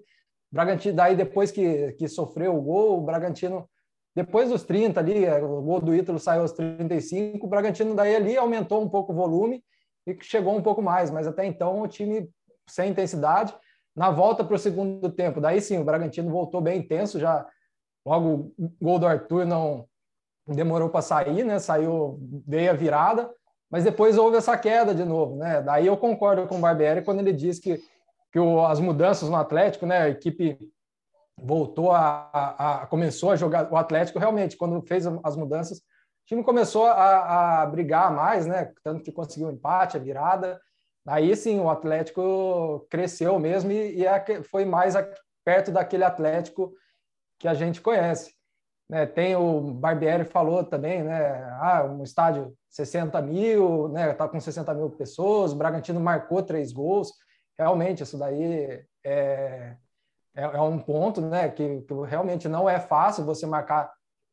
Bragantino, 0.55 0.95
daí 0.95 1.17
depois 1.17 1.51
que, 1.51 1.93
que 1.95 2.07
sofreu 2.07 2.57
o 2.57 2.63
gol, 2.63 2.99
o 2.99 3.01
Bragantino, 3.01 3.69
depois 4.15 4.49
dos 4.49 4.63
30 4.63 5.01
ali, 5.01 5.25
é, 5.25 5.43
o 5.43 5.61
gol 5.61 5.81
do 5.81 5.93
Ítalo 5.93 6.17
saiu 6.17 6.43
aos 6.43 6.53
35, 6.53 7.45
o 7.45 7.51
Bragantino 7.51 7.93
daí 7.93 8.15
ali 8.15 8.37
aumentou 8.37 8.81
um 8.81 8.89
pouco 8.89 9.13
o 9.13 9.17
volume 9.17 9.65
e 10.07 10.17
chegou 10.23 10.57
um 10.57 10.63
pouco 10.63 10.81
mais, 10.81 11.11
mas 11.11 11.27
até 11.27 11.45
então 11.45 11.83
o 11.83 11.89
time 11.89 12.31
sem 12.71 12.91
intensidade. 12.91 13.53
Na 13.97 14.13
volta 14.13 14.45
para 14.45 14.55
o 14.55 14.59
segundo 14.59 15.11
tempo, 15.11 15.41
daí 15.41 15.61
sim, 15.61 15.77
o 15.79 15.85
Bragantino 15.85 16.31
voltou 16.31 16.61
bem 16.61 16.79
intenso, 16.79 17.19
já 17.19 17.45
logo 18.07 18.55
o 18.57 18.73
gol 18.81 19.01
do 19.01 19.09
Arthur 19.09 19.45
não 19.45 19.89
demorou 20.47 20.89
para 20.89 21.03
sair, 21.03 21.43
né? 21.45 21.59
Saiu, 21.59 22.21
veio 22.47 22.71
a 22.71 22.75
virada, 22.75 23.29
mas 23.69 23.83
depois 23.83 24.17
houve 24.17 24.37
essa 24.37 24.57
queda 24.57 24.95
de 24.95 25.05
novo, 25.05 25.35
né? 25.35 25.63
Daí 25.63 25.89
eu 25.89 25.97
concordo 25.97 26.47
com 26.47 26.59
o 26.59 26.61
Barbieri 26.61 27.03
quando 27.03 27.19
ele 27.19 27.33
diz 27.33 27.59
que 27.59 27.83
que 28.35 28.41
o, 28.41 28.67
as 28.67 28.81
mudanças 28.81 29.31
no 29.31 29.37
Atlético, 29.37 29.87
né? 29.87 29.99
A 29.99 30.09
equipe 30.09 30.59
voltou 31.39 31.93
a, 31.93 32.29
a, 32.33 32.83
a, 32.83 32.87
começou 32.89 33.31
a 33.31 33.37
jogar 33.37 33.73
o 33.73 33.77
Atlético 33.77 34.19
realmente 34.19 34.57
quando 34.57 34.83
fez 34.83 35.07
as 35.07 35.37
mudanças 35.37 35.81
time 36.27 36.43
começou 36.43 36.87
a, 36.87 37.63
a 37.63 37.67
brigar 37.67 38.13
mais, 38.13 38.47
né? 38.47 38.73
Tanto 38.83 39.05
que 39.05 39.13
conseguiu 39.13 39.49
um 39.49 39.53
empate, 39.53 39.97
a 39.97 40.01
virada. 40.01 40.61
Aí 41.07 41.37
sim, 41.37 41.61
o 41.61 41.69
Atlético 41.69 42.87
cresceu 42.91 43.39
mesmo 43.39 43.71
e, 43.71 43.99
e 43.99 44.07
é 44.07 44.43
foi 44.43 44.65
mais 44.65 44.95
perto 45.45 45.71
daquele 45.71 46.03
Atlético 46.05 46.73
que 47.39 47.47
a 47.47 47.55
gente 47.55 47.81
conhece. 47.81 48.35
Né, 48.89 49.07
tem 49.07 49.35
o 49.35 49.61
Barbieri 49.61 50.25
falou 50.25 50.63
também, 50.63 51.03
né? 51.03 51.43
Ah, 51.61 51.85
um 51.85 52.03
estádio 52.03 52.55
60 52.69 53.21
mil, 53.23 53.89
né? 53.89 54.13
Tá 54.13 54.29
com 54.29 54.41
60 54.41 54.75
mil 54.75 54.91
pessoas. 54.91 55.53
O 55.53 55.57
Bragantino 55.57 56.01
marcou 56.01 56.43
três 56.43 56.73
gols. 56.73 57.13
Realmente, 57.59 58.03
isso 58.03 58.19
daí 58.19 58.85
é, 59.05 59.77
é, 60.35 60.43
é 60.43 60.61
um 60.61 60.79
ponto, 60.79 61.21
né? 61.21 61.49
Que, 61.49 61.83
que, 61.83 61.95
realmente 62.07 62.49
não 62.49 62.69
é 62.69 62.81
fácil 62.81 63.25
você 63.25 63.47
marcar 63.47 63.93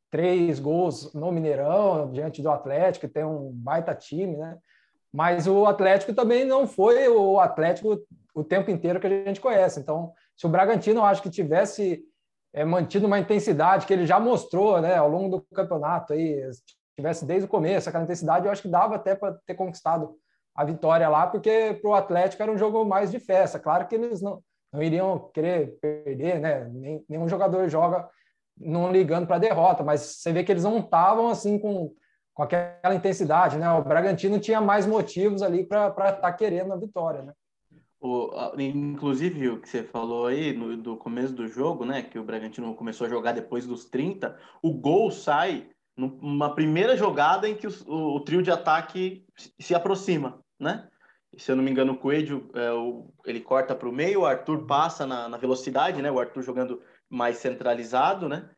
três 0.10 0.60
gols 0.60 1.14
no 1.14 1.32
Mineirão 1.32 2.12
diante 2.12 2.42
do 2.42 2.50
Atlético, 2.50 3.08
que 3.08 3.14
tem 3.14 3.24
um 3.24 3.52
baita 3.54 3.96
time, 3.96 4.36
né? 4.36 4.58
Mas 5.14 5.48
o 5.48 5.66
Atlético 5.66 6.14
também 6.14 6.46
não 6.46 6.66
foi 6.66 7.08
o 7.10 7.40
Atlético 7.40 8.02
o 8.34 8.44
tempo 8.44 8.72
inteiro 8.72 9.00
que 9.00 9.08
a 9.08 9.10
gente 9.10 9.42
conhece. 9.42 9.80
Então, 9.80 10.14
se 10.38 10.46
o 10.46 10.50
Bragantino, 10.50 11.02
eu 11.02 11.06
acho 11.06 11.22
que 11.22 11.30
tivesse 11.30 12.04
é, 12.54 12.64
mantido 12.64 13.08
uma 13.08 13.20
intensidade 13.20 13.86
que 13.86 13.94
ele 13.94 14.06
já 14.06 14.20
mostrou 14.20 14.82
né, 14.82 14.96
ao 14.96 15.10
longo 15.10 15.38
do 15.38 15.42
campeonato, 15.54 16.14
aí, 16.14 16.50
tivesse 16.96 17.26
desde 17.26 17.46
o 17.46 17.50
começo 17.50 17.90
aquela 17.90 18.04
intensidade, 18.04 18.46
eu 18.46 18.52
acho 18.52 18.62
que 18.62 18.68
dava 18.68 18.96
até 18.96 19.16
para 19.16 19.38
ter 19.46 19.56
conquistado 19.56 20.16
a 20.56 20.66
vitória 20.66 21.08
lá, 21.10 21.28
porque 21.28 21.80
para 21.82 21.90
o 21.90 21.94
Atlético 21.94 22.44
era 22.44 22.52
um 22.52 22.58
jogo 22.58 22.84
mais 22.86 23.12
de 23.12 23.20
festa. 23.20 23.60
Claro 23.60 23.88
que 23.88 23.96
eles 23.96 24.22
não, 24.22 24.44
não 24.72 24.84
iriam 24.84 25.30
querer 25.34 25.78
perder, 25.82 26.40
né? 26.40 26.70
Nem, 26.72 27.06
nenhum 27.08 27.28
jogador 27.28 27.68
joga 27.70 28.10
não 28.58 28.92
ligando 28.92 29.26
para 29.26 29.38
a 29.38 29.40
derrota, 29.40 29.84
mas 29.84 30.02
você 30.02 30.32
vê 30.32 30.44
que 30.44 30.52
eles 30.52 30.64
não 30.64 30.80
estavam 30.80 31.30
assim 31.30 31.58
com, 31.58 31.94
com 32.34 32.44
aquela 32.44 32.96
intensidade, 32.96 33.58
né? 33.58 33.70
O 33.72 33.84
Bragantino 33.84 34.40
tinha 34.40 34.62
mais 34.62 34.86
motivos 34.86 35.42
ali 35.42 35.66
para 35.66 35.88
estar 35.88 36.14
tá 36.14 36.34
querendo 36.34 36.74
a 36.74 36.78
vitória, 36.78 37.24
né? 37.24 37.34
O, 38.00 38.32
inclusive, 38.60 39.50
o 39.50 39.62
que 39.62 39.70
você 39.70 39.84
falou 39.84 40.26
aí 40.26 40.54
no, 40.54 40.76
do 40.76 40.98
começo 40.98 41.34
do 41.34 41.48
jogo, 41.48 41.86
né? 41.86 42.02
Que 42.02 42.18
o 42.18 42.24
Bragantino 42.24 42.74
começou 42.74 43.06
a 43.06 43.10
jogar 43.10 43.32
depois 43.32 43.68
dos 43.68 43.86
30, 43.86 44.38
o 44.62 44.74
gol 44.74 45.12
sai 45.12 45.70
numa 46.22 46.54
primeira 46.56 46.98
jogada 46.98 47.48
em 47.48 47.56
que 47.56 47.68
o, 47.68 47.72
o, 47.88 48.16
o 48.16 48.20
trio 48.22 48.42
de 48.42 48.52
ataque 48.52 49.26
se 49.60 49.76
aproxima, 49.76 50.44
né? 50.60 50.88
Se 51.38 51.52
eu 51.52 51.56
não 51.56 51.64
me 51.64 51.72
engano, 51.72 51.94
o 51.94 51.98
Coelho 51.98 52.50
é, 52.54 52.72
o, 52.72 53.14
ele 53.26 53.40
corta 53.40 53.74
para 53.74 53.88
o 53.88 53.92
meio, 53.92 54.22
o 54.22 54.26
Arthur 54.26 54.66
passa 54.66 55.06
na, 55.06 55.30
na, 55.30 55.38
velocidade, 55.38 56.02
né? 56.02 56.12
O 56.12 56.20
Arthur 56.20 56.42
jogando 56.42 56.82
mais 57.10 57.38
centralizado, 57.38 58.28
né? 58.28 58.50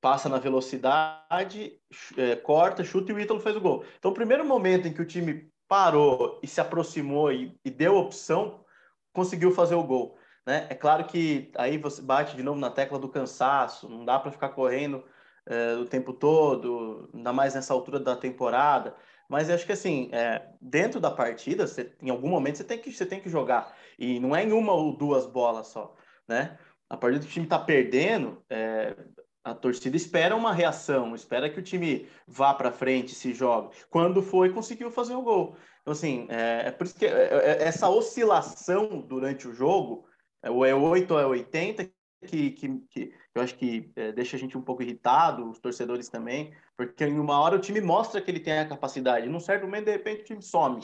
Passa 0.00 0.28
na 0.28 0.38
velocidade, 0.38 1.72
é, 2.16 2.36
corta, 2.36 2.84
chuta 2.84 3.10
e 3.10 3.14
o 3.14 3.20
Ítalo 3.20 3.40
fez 3.40 3.56
o 3.56 3.60
gol. 3.60 3.84
Então, 3.98 4.10
o 4.10 4.14
primeiro 4.14 4.44
momento 4.44 4.86
em 4.86 4.92
que 4.92 5.02
o 5.02 5.06
time 5.06 5.50
parou 5.66 6.38
e 6.42 6.46
se 6.46 6.60
aproximou 6.60 7.32
e, 7.32 7.58
e 7.64 7.70
deu 7.70 7.96
opção 7.96 8.64
conseguiu 9.12 9.50
fazer 9.50 9.74
o 9.74 9.82
gol. 9.82 10.16
Né? 10.46 10.66
É 10.70 10.74
claro 10.74 11.04
que 11.04 11.50
aí 11.56 11.76
você 11.76 12.00
bate 12.00 12.36
de 12.36 12.42
novo 12.42 12.60
na 12.60 12.70
tecla 12.70 12.98
do 12.98 13.08
cansaço, 13.08 13.88
não 13.88 14.04
dá 14.04 14.18
para 14.18 14.30
ficar 14.30 14.50
correndo 14.50 15.04
é, 15.48 15.74
o 15.76 15.86
tempo 15.86 16.12
todo, 16.12 17.08
ainda 17.14 17.32
mais 17.32 17.54
nessa 17.54 17.72
altura 17.72 17.98
da 17.98 18.14
temporada. 18.14 18.94
Mas 19.28 19.48
eu 19.48 19.54
acho 19.54 19.66
que 19.66 19.72
assim, 19.72 20.10
é, 20.12 20.46
dentro 20.60 21.00
da 21.00 21.10
partida, 21.10 21.66
você, 21.66 21.92
em 22.02 22.10
algum 22.10 22.28
momento 22.28 22.58
você 22.58 22.64
tem, 22.64 22.78
que, 22.78 22.92
você 22.92 23.06
tem 23.06 23.20
que 23.20 23.30
jogar. 23.30 23.74
E 23.98 24.20
não 24.20 24.36
é 24.36 24.44
em 24.44 24.52
uma 24.52 24.72
ou 24.72 24.96
duas 24.96 25.26
bolas 25.26 25.68
só. 25.68 25.94
Né? 26.28 26.58
A 26.88 26.96
partir 26.96 27.18
do 27.18 27.26
time 27.26 27.46
está 27.46 27.58
perdendo, 27.58 28.42
é, 28.48 28.94
a 29.42 29.54
torcida 29.54 29.96
espera 29.96 30.36
uma 30.36 30.52
reação, 30.52 31.14
espera 31.14 31.48
que 31.48 31.58
o 31.58 31.62
time 31.62 32.06
vá 32.26 32.52
para 32.52 32.70
frente, 32.70 33.14
se 33.14 33.32
jogue. 33.32 33.74
Quando 33.90 34.22
foi, 34.22 34.50
conseguiu 34.50 34.90
fazer 34.90 35.14
o 35.14 35.22
gol. 35.22 35.56
Então, 35.80 35.92
assim, 35.92 36.26
é, 36.28 36.68
é 36.68 36.70
por 36.70 36.86
isso 36.86 36.98
que 36.98 37.06
essa 37.06 37.88
oscilação 37.88 39.00
durante 39.00 39.48
o 39.48 39.54
jogo, 39.54 40.06
é, 40.42 40.50
ou 40.50 40.64
é 40.64 40.74
8 40.74 41.10
ou 41.12 41.20
é 41.20 41.26
80, 41.26 41.90
que, 42.26 42.50
que, 42.50 42.78
que 42.90 43.14
eu 43.34 43.42
acho 43.42 43.56
que 43.56 43.90
é, 43.96 44.12
deixa 44.12 44.36
a 44.36 44.38
gente 44.38 44.56
um 44.56 44.62
pouco 44.62 44.82
irritado, 44.82 45.48
os 45.48 45.58
torcedores 45.58 46.08
também, 46.08 46.52
porque 46.76 47.04
em 47.04 47.18
uma 47.18 47.38
hora 47.38 47.56
o 47.56 47.60
time 47.60 47.80
mostra 47.80 48.20
que 48.20 48.30
ele 48.30 48.40
tem 48.40 48.58
a 48.58 48.68
capacidade, 48.68 49.28
num 49.28 49.40
certo 49.40 49.64
momento, 49.64 49.86
de 49.86 49.92
repente, 49.92 50.22
o 50.22 50.24
time 50.24 50.42
some, 50.42 50.80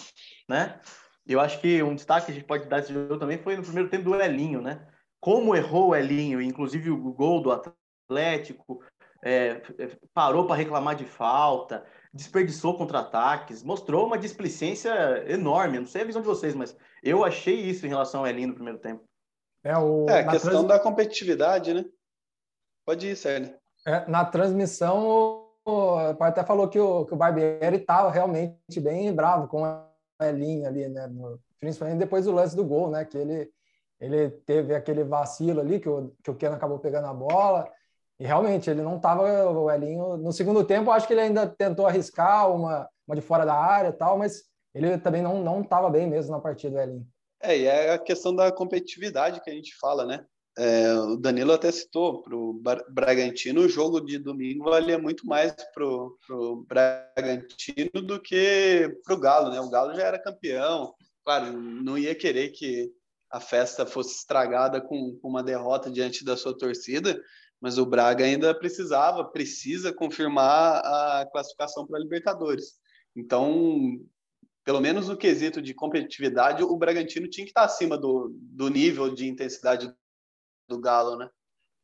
né? 0.49 0.81
Eu 1.27 1.41
acho 1.41 1.61
que 1.61 1.83
um 1.83 1.95
destaque 1.95 2.27
que 2.27 2.33
a 2.33 2.35
gente 2.35 2.47
pode 2.47 2.69
dar 2.69 2.81
esse 2.81 2.93
jogo 2.93 3.19
também 3.19 3.39
foi 3.39 3.57
no 3.57 3.63
primeiro 3.63 3.89
tempo 3.89 4.05
do 4.05 4.15
Elinho, 4.15 4.61
né? 4.61 4.87
Como 5.21 5.57
errou 5.57 5.89
o 5.89 5.97
Elinho, 5.97 6.41
inclusive 6.41 6.91
o 6.91 7.13
gol 7.13 7.41
do 7.41 7.51
Atlético, 7.51 8.85
é, 9.25 9.63
parou 10.13 10.47
para 10.47 10.57
reclamar 10.57 10.95
de 10.95 11.07
falta, 11.07 11.85
desperdiçou 12.13 12.77
contra-ataques, 12.77 13.63
mostrou 13.63 14.07
uma 14.07 14.19
displicência 14.19 14.93
enorme. 15.27 15.79
Não 15.79 15.87
sei 15.87 16.03
a 16.03 16.05
visão 16.05 16.21
de 16.21 16.29
vocês, 16.29 16.55
mas 16.55 16.77
eu 17.03 17.25
achei 17.25 17.59
isso 17.59 17.87
em 17.87 17.89
relação 17.89 18.21
ao 18.21 18.27
Elinho 18.27 18.49
no 18.49 18.55
primeiro 18.55 18.79
tempo. 18.79 19.03
É, 19.65 19.77
o, 19.77 20.07
é 20.09 20.21
a 20.21 20.29
questão 20.29 20.53
trans... 20.53 20.67
da 20.67 20.79
competitividade, 20.79 21.73
né? 21.73 21.85
Pode 22.87 23.09
ir, 23.09 23.17
Sérgio. 23.17 23.55
É, 23.87 24.07
na 24.09 24.25
transmissão, 24.25 25.47
o 25.65 26.15
pai 26.19 26.29
até 26.29 26.45
falou 26.45 26.69
que 26.69 26.79
o, 26.79 27.07
que 27.07 27.15
o 27.15 27.17
Barbieri 27.17 27.77
estava 27.77 28.11
realmente 28.11 28.79
bem 28.81 29.13
bravo 29.13 29.49
com 29.49 29.63
o 29.63 30.25
Elinho 30.25 30.67
ali, 30.67 30.89
né? 30.89 31.07
No, 31.07 31.41
principalmente 31.59 31.99
depois 31.99 32.27
do 32.27 32.33
lance 32.33 32.55
do 32.55 32.65
gol, 32.65 32.91
né? 32.91 33.05
Que 33.05 33.17
ele, 33.17 33.51
ele 33.99 34.31
teve 34.31 34.75
aquele 34.75 35.03
vacilo 35.03 35.61
ali, 35.61 35.81
que 35.81 35.89
o, 35.89 36.15
que 36.23 36.31
o 36.31 36.35
Ken 36.35 36.49
acabou 36.49 36.79
pegando 36.79 37.07
a 37.07 37.15
bola 37.15 37.69
e 38.19 38.25
realmente, 38.25 38.71
ele 38.71 38.83
não 38.83 38.97
estava, 38.97 39.51
o 39.51 39.71
Elinho, 39.71 40.17
no 40.17 40.33
segundo 40.33 40.65
tempo, 40.65 40.91
acho 40.91 41.07
que 41.07 41.13
ele 41.13 41.23
ainda 41.23 41.47
tentou 41.47 41.87
arriscar 41.87 42.51
uma, 42.51 42.89
uma 43.07 43.17
de 43.17 43.21
fora 43.21 43.45
da 43.45 43.55
área 43.55 43.89
e 43.89 43.93
tal, 43.93 44.17
mas 44.17 44.45
ele 44.73 44.97
também 44.99 45.23
não 45.23 45.43
não 45.43 45.63
estava 45.63 45.91
bem 45.91 46.07
mesmo 46.07 46.33
na 46.33 46.41
partida, 46.41 46.79
o 46.79 46.81
Elinho. 46.81 47.07
É, 47.41 47.59
e 47.59 47.65
é 47.65 47.93
a 47.93 47.99
questão 47.99 48.35
da 48.35 48.51
competitividade 48.51 49.41
que 49.43 49.51
a 49.51 49.53
gente 49.53 49.75
fala, 49.77 50.07
né? 50.07 50.25
É, 50.57 50.95
o 50.95 51.17
Danilo 51.17 51.53
até 51.53 51.71
citou 51.73 52.23
para 52.23 52.37
o 52.37 52.63
Bragantino, 52.89 53.63
o 53.63 53.69
jogo 53.69 54.01
de 54.01 54.19
domingo 54.19 54.71
valia 54.71 54.97
muito 54.97 55.27
mais 55.27 55.53
para 55.75 55.85
o 55.85 56.65
Bragantino 56.69 57.91
do 58.03 58.21
que 58.21 58.89
para 59.05 59.15
o 59.15 59.19
Galo, 59.19 59.51
né? 59.51 59.61
O 59.61 59.69
Galo 59.69 59.95
já 59.95 60.05
era 60.05 60.23
campeão, 60.23 60.95
claro, 61.25 61.53
não 61.53 61.99
ia 61.99 62.15
querer 62.15 62.51
que 62.51 62.93
a 63.29 63.41
festa 63.41 63.85
fosse 63.85 64.15
estragada 64.15 64.81
com, 64.81 65.19
com 65.21 65.29
uma 65.29 65.43
derrota 65.43 65.91
diante 65.91 66.25
da 66.25 66.37
sua 66.37 66.57
torcida, 66.57 67.21
mas 67.61 67.77
o 67.77 67.85
Braga 67.87 68.25
ainda 68.25 68.55
precisava, 68.55 69.25
precisa 69.25 69.93
confirmar 69.93 70.83
a 70.85 71.27
classificação 71.33 71.85
para 71.85 71.99
a 71.99 72.01
Libertadores. 72.01 72.75
Então, 73.17 73.99
pelo 74.65 74.81
menos 74.81 75.09
no 75.09 75.17
quesito 75.17 75.61
de 75.61 75.75
competitividade, 75.75 76.63
o 76.63 76.77
Bragantino 76.77 77.29
tinha 77.29 77.45
que 77.45 77.51
estar 77.51 77.65
acima 77.65 77.99
do, 77.99 78.31
do 78.35 78.69
nível 78.69 79.15
de 79.15 79.29
intensidade 79.29 79.93
do 80.69 80.81
Galo, 80.81 81.17
né? 81.17 81.27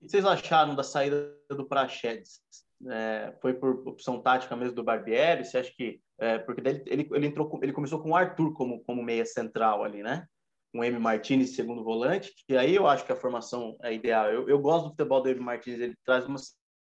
O 0.01 0.05
que 0.05 0.11
vocês 0.11 0.25
acharam 0.25 0.75
da 0.75 0.83
saída 0.83 1.37
do 1.51 1.67
Praxedes? 1.67 2.41
É, 2.89 3.37
foi 3.43 3.53
por 3.53 3.87
opção 3.87 4.23
tática 4.23 4.57
mesmo 4.57 4.75
do 4.75 4.83
Barbieri? 4.83 5.45
Você 5.45 5.59
acha 5.59 5.71
que... 5.77 6.01
É, 6.19 6.39
porque 6.39 6.61
ele, 6.67 6.83
ele, 6.87 7.09
ele, 7.13 7.27
entrou, 7.27 7.61
ele 7.63 7.73
começou 7.73 8.03
com 8.03 8.11
o 8.11 8.17
Arthur 8.17 8.55
como, 8.55 8.83
como 8.85 9.03
meia 9.03 9.27
central 9.27 9.85
ali, 9.85 10.03
né? 10.03 10.27
um 10.75 10.85
M 10.85 10.99
Martinez 10.99 11.55
segundo 11.55 11.83
volante, 11.83 12.33
que 12.47 12.57
aí 12.57 12.75
eu 12.75 12.87
acho 12.87 13.05
que 13.05 13.13
a 13.13 13.17
formação 13.17 13.77
é 13.83 13.93
ideal. 13.93 14.31
Eu, 14.31 14.49
eu 14.49 14.59
gosto 14.59 14.85
do 14.85 14.91
futebol 14.91 15.23
do 15.23 15.29
M 15.29 15.41
Martinez, 15.41 15.81
ele 15.81 15.97
traz 16.05 16.27
uma 16.27 16.39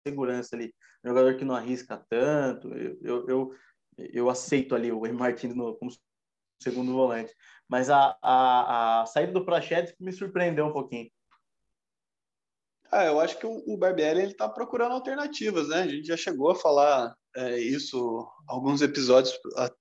segurança 0.06 0.56
ali, 0.56 0.74
um 1.04 1.08
jogador 1.08 1.36
que 1.36 1.44
não 1.44 1.54
arrisca 1.54 2.02
tanto. 2.08 2.68
Eu, 3.02 3.28
eu, 3.28 3.50
eu 3.98 4.28
aceito 4.30 4.74
ali 4.74 4.90
o 4.90 5.06
M 5.06 5.16
Martinez 5.16 5.56
no, 5.56 5.74
como 5.76 5.90
segundo 6.60 6.92
volante. 6.92 7.34
Mas 7.68 7.90
a, 7.90 8.16
a, 8.22 9.02
a 9.02 9.06
saída 9.06 9.32
do 9.32 9.44
Prachedes 9.44 9.94
me 9.98 10.12
surpreendeu 10.12 10.66
um 10.66 10.72
pouquinho. 10.72 11.10
Ah, 12.90 13.06
eu 13.06 13.18
acho 13.18 13.38
que 13.38 13.46
o, 13.46 13.62
o 13.66 13.76
Barbieri 13.76 14.20
ele 14.20 14.32
está 14.32 14.48
procurando 14.48 14.92
alternativas, 14.92 15.68
né? 15.68 15.82
A 15.82 15.88
gente 15.88 16.06
já 16.06 16.16
chegou 16.16 16.50
a 16.50 16.54
falar 16.54 17.14
é, 17.34 17.58
isso 17.58 18.24
alguns 18.46 18.82
episódios 18.82 19.36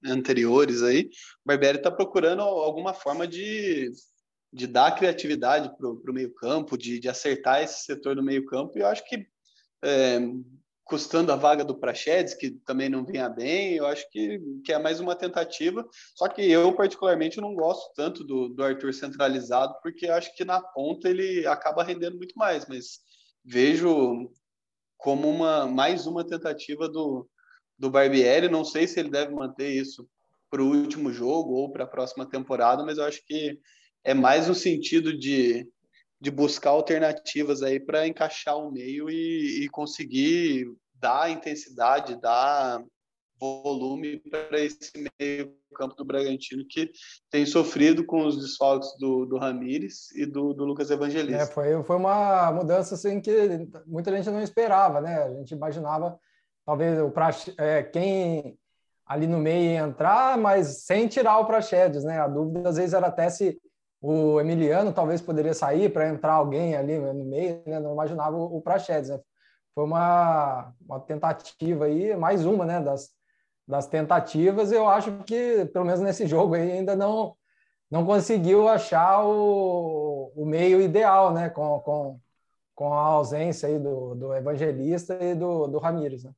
anteriores 0.06 0.82
aí. 0.82 1.10
O 1.46 1.48
Barbieri 1.48 1.78
está 1.78 1.92
procurando 1.92 2.42
alguma 2.42 2.94
forma 2.94 3.28
de, 3.28 3.92
de 4.52 4.66
dar 4.66 4.96
criatividade 4.96 5.72
para 5.78 5.90
o 5.90 6.14
meio 6.14 6.34
campo, 6.34 6.76
de, 6.78 7.00
de 7.00 7.08
acertar 7.08 7.62
esse 7.62 7.84
setor 7.84 8.16
do 8.16 8.24
meio 8.24 8.46
campo. 8.48 8.78
E 8.78 8.82
eu 8.82 8.88
acho 8.88 9.08
que 9.08 9.28
é, 9.84 10.20
custando 10.84 11.32
a 11.32 11.36
vaga 11.36 11.64
do 11.64 11.80
Prachedes, 11.80 12.34
que 12.34 12.52
também 12.52 12.90
não 12.90 13.06
vinha 13.06 13.30
bem, 13.30 13.76
eu 13.76 13.86
acho 13.86 14.10
que, 14.12 14.40
que 14.66 14.74
é 14.74 14.78
mais 14.78 15.00
uma 15.00 15.16
tentativa. 15.16 15.88
Só 16.16 16.28
que 16.28 16.42
eu, 16.42 16.74
particularmente, 16.74 17.40
não 17.40 17.56
gosto 17.56 17.94
tanto 17.96 18.24
do, 18.24 18.50
do 18.50 18.64
Arthur 18.64 18.94
centralizado, 18.94 19.74
porque 19.82 20.08
acho 20.08 20.36
que 20.36 20.44
na 20.44 20.62
ponta 20.62 21.10
ele 21.10 21.48
acaba 21.48 21.84
rendendo 21.84 22.18
muito 22.18 22.38
mais, 22.38 22.68
mas 22.68 23.00
vejo 23.44 24.30
como 24.98 25.30
uma 25.30 25.68
mais 25.68 26.06
uma 26.06 26.26
tentativa 26.26 26.88
do, 26.90 27.28
do 27.78 27.90
Barbieri. 27.90 28.50
Não 28.50 28.66
sei 28.66 28.88
se 28.88 29.00
ele 29.00 29.10
deve 29.10 29.34
manter 29.34 29.70
isso 29.70 30.08
para 30.50 30.62
o 30.62 30.68
último 30.68 31.12
jogo 31.12 31.54
ou 31.54 31.72
para 31.72 31.86
a 31.86 31.88
próxima 31.88 32.30
temporada, 32.30 32.84
mas 32.84 32.98
eu 32.98 33.06
acho 33.06 33.26
que 33.26 33.60
é 34.04 34.14
mais 34.14 34.48
no 34.48 34.54
sentido 34.54 35.18
de, 35.18 35.68
de 36.24 36.32
buscar 36.32 36.70
alternativas 36.70 37.62
aí 37.62 37.82
para 37.82 38.08
encaixar 38.08 38.58
o 38.58 38.72
meio 38.72 39.10
e, 39.10 39.66
e 39.66 39.68
conseguir 39.68 40.66
dar 40.96 41.30
intensidade, 41.30 42.16
dar 42.22 42.82
volume 43.38 44.20
para 44.20 44.58
esse 44.62 44.90
meio 45.20 45.54
campo 45.76 45.96
do 45.96 46.06
Bragantino 46.06 46.64
que 46.66 46.90
tem 47.30 47.46
sofrido 47.46 48.06
com 48.06 48.26
os 48.26 48.40
desfalques 48.40 48.88
do, 48.98 49.26
do 49.26 49.38
Ramires 49.38 50.12
e 50.12 50.26
do, 50.26 50.54
do 50.54 50.64
Lucas 50.64 50.90
Evangelista. 50.90 51.44
É, 51.44 51.46
foi, 51.46 51.84
foi 51.84 51.98
uma 51.98 52.54
mudança 52.54 52.96
assim 52.96 53.20
que 53.20 53.68
muita 53.86 54.16
gente 54.16 54.30
não 54.30 54.42
esperava, 54.42 55.02
né? 55.02 55.24
A 55.24 55.34
gente 55.34 55.54
imaginava 55.54 56.18
talvez 56.66 57.02
o 57.02 57.12
Praxe, 57.12 57.54
é, 57.58 57.84
quem 57.84 58.58
ali 59.06 59.28
no 59.28 59.40
meio 59.40 59.72
ia 59.72 59.80
entrar, 59.80 60.38
mas 60.38 60.86
sem 60.86 61.10
tirar 61.10 61.40
o 61.40 61.46
Praxedes, 61.46 62.06
né? 62.06 62.18
A 62.18 62.30
dúvida 62.30 62.70
às 62.70 62.78
vezes 62.78 62.94
era 62.94 63.08
até 63.08 63.30
se 63.30 63.60
o 64.06 64.38
Emiliano 64.42 64.92
talvez 64.92 65.22
poderia 65.22 65.54
sair 65.54 65.90
para 65.90 66.10
entrar 66.10 66.34
alguém 66.34 66.76
ali 66.76 67.00
no 67.00 67.24
meio, 67.24 67.64
né? 67.66 67.80
Não 67.80 67.94
imaginava 67.94 68.36
o, 68.36 68.62
Praxedes, 68.62 69.10
né? 69.10 69.20
Foi 69.74 69.86
uma, 69.86 70.74
uma 70.86 71.00
tentativa 71.00 71.86
aí, 71.86 72.14
mais 72.18 72.46
uma, 72.46 72.66
né? 72.66 72.82
Das, 72.82 73.12
das 73.66 73.88
tentativas, 73.88 74.74
eu 74.74 74.90
acho 74.90 75.24
que, 75.24 75.66
pelo 75.68 75.86
menos 75.86 76.02
nesse 76.02 76.28
jogo 76.28 76.56
aí, 76.56 76.74
ainda 76.74 76.98
não, 76.98 77.38
não 77.90 78.06
conseguiu 78.06 78.68
achar 78.68 79.26
o, 79.26 80.34
o 80.36 80.46
meio 80.46 80.82
ideal, 80.82 81.32
né? 81.34 81.50
Com, 81.50 81.80
com, 81.80 82.20
com 82.76 82.94
a 82.94 83.00
ausência 83.00 83.70
aí 83.70 83.80
do, 83.80 84.16
do 84.16 84.36
Evangelista 84.36 85.18
e 85.24 85.34
do, 85.34 85.68
do 85.68 85.80
Ramires, 85.80 86.26
né? 86.26 86.32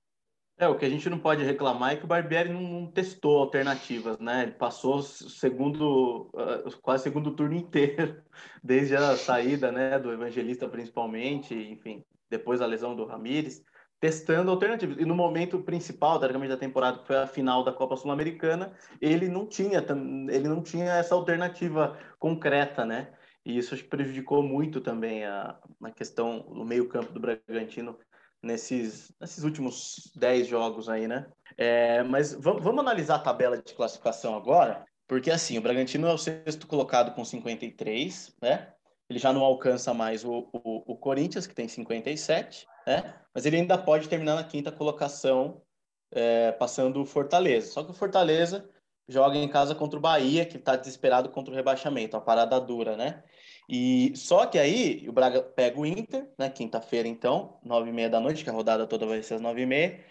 É, 0.57 0.67
o 0.67 0.77
que 0.77 0.85
a 0.85 0.89
gente 0.89 1.09
não 1.09 1.19
pode 1.19 1.43
reclamar 1.43 1.91
é 1.91 1.95
que 1.97 2.05
o 2.05 2.07
Barbieri 2.07 2.49
não, 2.49 2.61
não 2.61 2.87
testou 2.91 3.39
alternativas, 3.39 4.17
né? 4.19 4.43
Ele 4.43 4.51
passou 4.53 5.01
segundo, 5.01 6.31
uh, 6.33 6.77
quase 6.81 7.03
segundo 7.03 7.35
turno 7.35 7.55
inteiro, 7.55 8.23
desde 8.63 8.95
a 8.95 9.17
saída, 9.17 9.69
né, 9.69 9.99
do 9.99 10.13
Evangelista 10.13 10.67
principalmente, 10.69 11.53
enfim, 11.53 12.05
depois 12.29 12.61
a 12.61 12.65
lesão 12.65 12.95
do 12.95 13.05
Ramires 13.05 13.63
testando 13.99 14.51
alternativas. 14.51 14.97
E 14.97 15.05
no 15.05 15.15
momento 15.15 15.59
principal, 15.61 16.19
teoricamente, 16.19 16.53
da 16.53 16.57
temporada, 16.57 16.99
que 16.99 17.07
foi 17.07 17.17
a 17.17 17.27
final 17.27 17.63
da 17.63 17.73
Copa 17.73 17.97
Sul-Americana, 17.97 18.73
ele 19.01 19.27
não 19.27 19.47
tinha 19.47 19.83
ele 20.29 20.47
não 20.47 20.61
tinha 20.61 20.93
essa 20.93 21.15
alternativa 21.15 21.97
concreta, 22.19 22.85
né? 22.85 23.13
E 23.45 23.57
isso 23.57 23.75
prejudicou 23.85 24.41
muito 24.41 24.81
também 24.81 25.23
a, 25.23 25.57
a 25.83 25.91
questão 25.91 26.45
no 26.49 26.65
meio-campo 26.65 27.13
do 27.13 27.19
Bragantino 27.19 27.97
nesses, 28.45 29.11
nesses 29.19 29.43
últimos 29.43 30.11
10 30.15 30.47
jogos 30.47 30.87
aí, 30.87 31.07
né? 31.07 31.25
É, 31.57 32.03
mas 32.03 32.33
vamos, 32.33 32.79
analisar 32.79 33.15
a 33.15 33.19
tabela 33.19 33.57
de 33.57 33.73
classificação 33.73 34.35
agora, 34.35 34.85
porque 35.07 35.31
assim, 35.31 35.57
o 35.57 35.61
Bragantino 35.61 36.07
é 36.07 36.13
o 36.13 36.17
sexto 36.17 36.67
colocado 36.67 37.13
com 37.15 37.25
53, 37.25 38.35
né? 38.41 38.71
Ele 39.09 39.19
já 39.19 39.33
não 39.33 39.43
alcança 39.43 39.93
mais 39.93 40.23
o, 40.23 40.49
o, 40.53 40.93
o 40.93 40.97
Corinthians, 40.97 41.45
que 41.45 41.55
tem 41.55 41.67
57, 41.67 42.65
né? 42.87 43.15
Mas 43.33 43.45
ele 43.45 43.57
ainda 43.57 43.77
pode 43.77 44.07
terminar 44.07 44.35
na 44.35 44.43
quinta 44.43 44.71
colocação, 44.71 45.61
é, 46.11 46.51
passando 46.53 47.01
o 47.01 47.05
Fortaleza. 47.05 47.71
Só 47.71 47.83
que 47.83 47.91
o 47.91 47.95
Fortaleza 47.95 48.69
joga 49.07 49.37
em 49.37 49.47
casa 49.47 49.75
contra 49.75 49.97
o 49.97 50.01
Bahia, 50.01 50.45
que 50.45 50.57
está 50.57 50.75
desesperado 50.75 51.29
contra 51.29 51.53
o 51.53 51.55
rebaixamento, 51.55 52.15
uma 52.15 52.23
parada 52.23 52.59
dura, 52.59 52.95
né? 52.95 53.23
E 53.67 54.15
só 54.15 54.45
que 54.45 54.59
aí 54.59 55.07
o 55.09 55.11
Braga 55.11 55.41
pega 55.41 55.79
o 55.79 55.85
Inter, 55.85 56.29
né? 56.37 56.49
Quinta-feira, 56.49 57.07
então, 57.07 57.59
nove 57.63 57.89
e 57.89 57.93
meia 57.93 58.09
da 58.09 58.19
noite, 58.19 58.43
que 58.43 58.49
a 58.49 58.53
rodada 58.53 58.85
toda 58.85 59.05
vai 59.05 59.21
ser 59.23 59.35
às 59.35 59.41
nove 59.41 59.61
e 59.61 59.65
meia. 59.65 60.03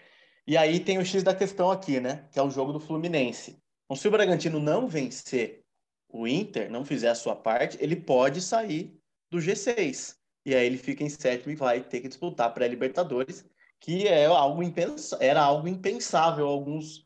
E 0.47 0.57
aí 0.57 0.79
tem 0.79 0.97
o 0.97 1.05
X 1.05 1.23
da 1.23 1.33
questão 1.33 1.71
aqui, 1.71 1.99
né? 1.99 2.27
Que 2.31 2.39
é 2.39 2.43
o 2.43 2.51
jogo 2.51 2.73
do 2.73 2.79
Fluminense. 2.79 3.61
Então, 3.85 3.95
se 3.95 4.07
o 4.07 4.11
Bragantino 4.11 4.59
não 4.59 4.87
vencer 4.87 5.63
o 6.09 6.27
Inter, 6.27 6.69
não 6.69 6.85
fizer 6.85 7.09
a 7.09 7.15
sua 7.15 7.35
parte, 7.35 7.77
ele 7.81 7.95
pode 7.95 8.41
sair 8.41 8.99
do 9.31 9.39
G6. 9.39 10.17
E 10.45 10.53
aí 10.53 10.65
ele 10.65 10.77
fica 10.77 11.03
em 11.03 11.09
sétimo 11.09 11.51
e 11.51 11.55
vai 11.55 11.81
ter 11.81 12.01
que 12.01 12.07
disputar 12.07 12.53
pré-Libertadores, 12.53 13.45
que 13.79 14.07
é 14.07 14.25
algo 14.25 14.61
impens... 14.61 15.13
era 15.19 15.41
algo 15.41 15.67
impensável 15.67 16.47
alguns, 16.47 17.05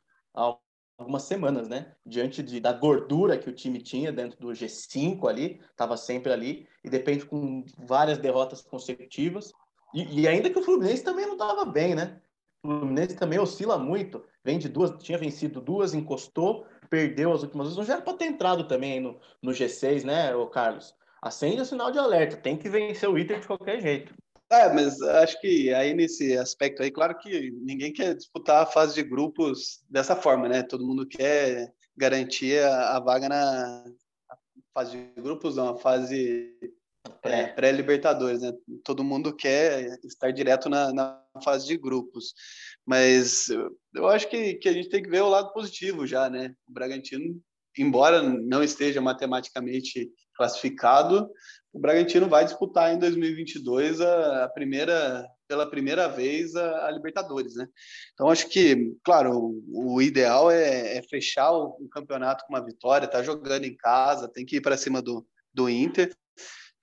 algumas 0.99 1.23
semanas, 1.23 1.67
né? 1.67 1.93
Diante 2.05 2.43
de, 2.43 2.59
da 2.59 2.73
gordura 2.73 3.37
que 3.37 3.49
o 3.49 3.53
time 3.53 3.81
tinha 3.81 4.11
dentro 4.11 4.39
do 4.39 4.49
G5 4.49 5.27
ali, 5.27 5.61
estava 5.71 5.95
sempre 5.95 6.31
ali, 6.31 6.67
e 6.83 6.89
depende 6.89 7.25
com 7.25 7.63
várias 7.77 8.17
derrotas 8.17 8.61
consecutivas. 8.61 9.51
E, 9.93 10.21
e 10.21 10.27
ainda 10.27 10.49
que 10.49 10.59
o 10.59 10.63
Fluminense 10.63 11.03
também 11.03 11.25
não 11.25 11.33
estava 11.33 11.65
bem, 11.65 11.95
né? 11.95 12.21
O 12.63 12.67
Fluminense 12.67 13.15
também 13.15 13.39
oscila 13.39 13.77
muito, 13.77 14.23
vem 14.43 14.59
de 14.59 14.67
duas, 14.67 14.91
tinha 15.01 15.17
vencido 15.17 15.61
duas, 15.61 15.93
encostou, 15.93 16.65
perdeu 16.89 17.31
as 17.31 17.41
últimas 17.41 17.67
vezes, 17.67 17.77
não 17.77 17.85
já 17.85 17.93
era 17.93 18.01
para 18.01 18.17
ter 18.17 18.25
entrado 18.25 18.67
também 18.67 18.99
no, 18.99 19.19
no 19.41 19.51
G6, 19.51 20.03
né, 20.03 20.35
o 20.35 20.47
Carlos? 20.47 20.93
acende 21.21 21.61
o 21.61 21.65
sinal 21.65 21.91
de 21.91 21.99
alerta, 21.99 22.37
tem 22.37 22.57
que 22.57 22.69
vencer 22.69 23.09
o 23.09 23.17
Inter 23.17 23.39
de 23.39 23.47
qualquer 23.47 23.81
jeito. 23.81 24.13
É, 24.51 24.73
mas 24.73 24.99
acho 25.01 25.39
que 25.39 25.71
aí 25.73 25.93
nesse 25.93 26.35
aspecto 26.35 26.81
aí, 26.81 26.89
claro 26.89 27.15
que 27.19 27.51
ninguém 27.51 27.93
quer 27.93 28.15
disputar 28.15 28.63
a 28.63 28.65
fase 28.65 28.95
de 28.95 29.03
grupos 29.03 29.83
dessa 29.87 30.15
forma, 30.15 30.49
né? 30.49 30.63
Todo 30.63 30.85
mundo 30.85 31.07
quer 31.07 31.71
garantir 31.95 32.59
a, 32.63 32.97
a 32.97 32.99
vaga 32.99 33.29
na 33.29 33.83
fase 34.73 34.97
de 34.97 35.21
grupos, 35.21 35.55
não, 35.55 35.69
a 35.69 35.77
fase 35.77 36.57
é, 37.23 37.47
pré-libertadores, 37.47 38.41
né? 38.41 38.51
Todo 38.83 39.03
mundo 39.03 39.35
quer 39.35 39.99
estar 40.03 40.31
direto 40.31 40.67
na, 40.67 40.91
na, 40.91 41.21
fase 41.43 41.67
de 41.67 41.77
grupos. 41.77 42.33
Mas 42.85 43.49
eu 43.93 44.07
acho 44.07 44.27
que, 44.29 44.55
que 44.55 44.67
a 44.67 44.73
gente 44.73 44.89
tem 44.89 45.03
que 45.03 45.09
ver 45.09 45.21
o 45.21 45.29
lado 45.29 45.53
positivo 45.53 46.07
já, 46.07 46.29
né? 46.29 46.55
O 46.67 46.73
Bragantino, 46.73 47.39
embora 47.77 48.21
não 48.21 48.63
esteja 48.63 48.99
matematicamente 48.99 50.09
classificado, 50.35 51.29
o 51.71 51.79
Bragantino 51.79 52.27
vai 52.27 52.45
disputar 52.45 52.93
em 52.93 52.99
2022 52.99 54.01
a, 54.01 54.45
a 54.45 54.49
primeira 54.49 55.27
pela 55.47 55.67
primeira 55.67 56.07
vez 56.07 56.55
a, 56.55 56.85
a, 56.85 56.91
Libertadores, 56.91 57.55
né? 57.55 57.67
Então 58.13 58.29
acho 58.29 58.47
que, 58.47 58.95
claro, 59.03 59.35
o, 59.35 59.95
o 59.95 60.01
ideal 60.01 60.51
é, 60.51 60.97
é 60.97 61.01
fechar 61.01 61.51
o, 61.51 61.75
o, 61.79 61.89
campeonato 61.89 62.45
com 62.45 62.53
uma 62.53 62.63
vitória, 62.63 63.07
tá 63.07 63.23
jogando 63.23 63.65
em 63.65 63.75
casa, 63.75 64.27
tem 64.27 64.45
que 64.45 64.57
ir 64.57 64.61
para 64.61 64.77
cima 64.77 65.01
do, 65.01 65.25
do 65.51 65.67
Inter, 65.67 66.15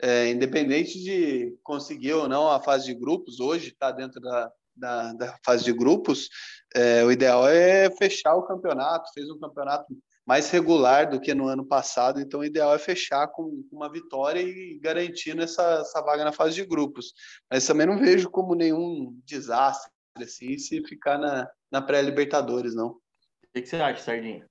é, 0.02 0.30
independente 0.30 1.00
de 1.00 1.56
conseguir 1.62 2.14
ou 2.14 2.28
não 2.28 2.50
a 2.50 2.60
fase 2.60 2.86
de 2.86 2.94
grupos, 2.94 3.38
hoje 3.38 3.68
está 3.68 3.92
dentro 3.92 4.20
da, 4.20 4.52
da, 4.74 5.12
da, 5.12 5.38
fase 5.44 5.64
de 5.64 5.72
grupos, 5.72 6.28
é, 6.74 7.04
o 7.04 7.12
ideal 7.12 7.48
é 7.48 7.88
fechar 7.90 8.34
o 8.34 8.46
campeonato, 8.46 9.12
fez 9.14 9.30
um 9.30 9.38
campeonato 9.38 9.86
mais 10.26 10.50
regular 10.50 11.08
do 11.08 11.20
que 11.20 11.32
no 11.32 11.46
ano 11.46 11.64
passado, 11.64 12.20
então 12.20 12.40
o 12.40 12.44
ideal 12.44 12.74
é 12.74 12.78
fechar 12.78 13.28
com 13.28 13.62
uma 13.70 13.90
vitória 13.90 14.40
e 14.40 14.78
garantindo 14.82 15.40
essa, 15.40 15.62
essa 15.80 16.02
vaga 16.02 16.24
na 16.24 16.32
fase 16.32 16.56
de 16.56 16.64
grupos. 16.64 17.12
Mas 17.48 17.64
também 17.64 17.86
não 17.86 17.96
vejo 17.96 18.28
como 18.28 18.56
nenhum 18.56 19.16
desastre 19.24 19.92
assim 20.16 20.58
se 20.58 20.82
ficar 20.84 21.16
na, 21.16 21.48
na 21.70 21.80
pré-Libertadores, 21.80 22.74
não. 22.74 22.88
O 22.88 23.00
que, 23.54 23.64
você 23.64 23.76
acha, 23.76 24.02
Sardinha? 24.02 24.44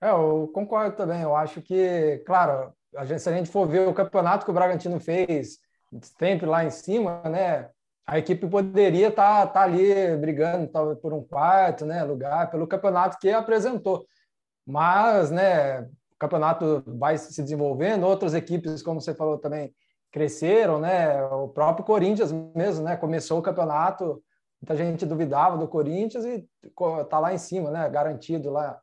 É, 0.00 0.10
eu 0.10 0.50
concordo 0.54 0.96
também. 0.96 1.20
Eu 1.20 1.36
acho 1.36 1.60
que, 1.60 2.22
claro, 2.24 2.72
a 2.96 3.04
gente, 3.04 3.20
se 3.20 3.28
a 3.28 3.32
gente 3.32 3.50
for 3.50 3.68
ver 3.68 3.86
o 3.86 3.94
campeonato 3.94 4.44
que 4.44 4.50
o 4.50 4.54
Bragantino 4.54 4.98
fez, 4.98 5.58
sempre 6.18 6.46
lá 6.46 6.64
em 6.64 6.70
cima, 6.70 7.22
né? 7.24 7.68
A 8.06 8.18
equipe 8.18 8.48
poderia 8.48 9.08
estar 9.08 9.46
tá, 9.46 9.52
tá 9.52 9.62
ali 9.62 10.16
brigando 10.16 10.66
talvez 10.66 10.98
por 10.98 11.12
um 11.12 11.22
quarto 11.22 11.84
né, 11.84 12.02
lugar, 12.02 12.50
pelo 12.50 12.66
campeonato 12.66 13.18
que 13.18 13.30
apresentou. 13.30 14.04
Mas, 14.70 15.30
né, 15.30 15.80
o 15.82 16.18
campeonato 16.18 16.82
vai 16.86 17.18
se 17.18 17.42
desenvolvendo, 17.42 18.06
outras 18.06 18.34
equipes, 18.34 18.82
como 18.82 19.00
você 19.00 19.14
falou 19.14 19.36
também, 19.38 19.74
cresceram, 20.12 20.78
né? 20.78 21.22
O 21.24 21.48
próprio 21.48 21.84
Corinthians 21.84 22.32
mesmo, 22.54 22.84
né? 22.84 22.96
Começou 22.96 23.38
o 23.38 23.42
campeonato, 23.42 24.22
muita 24.60 24.76
gente 24.76 25.06
duvidava 25.06 25.56
do 25.56 25.68
Corinthians 25.68 26.24
e 26.24 26.46
tá 27.08 27.18
lá 27.18 27.32
em 27.32 27.38
cima, 27.38 27.70
né? 27.70 27.88
Garantido 27.88 28.50
lá. 28.50 28.78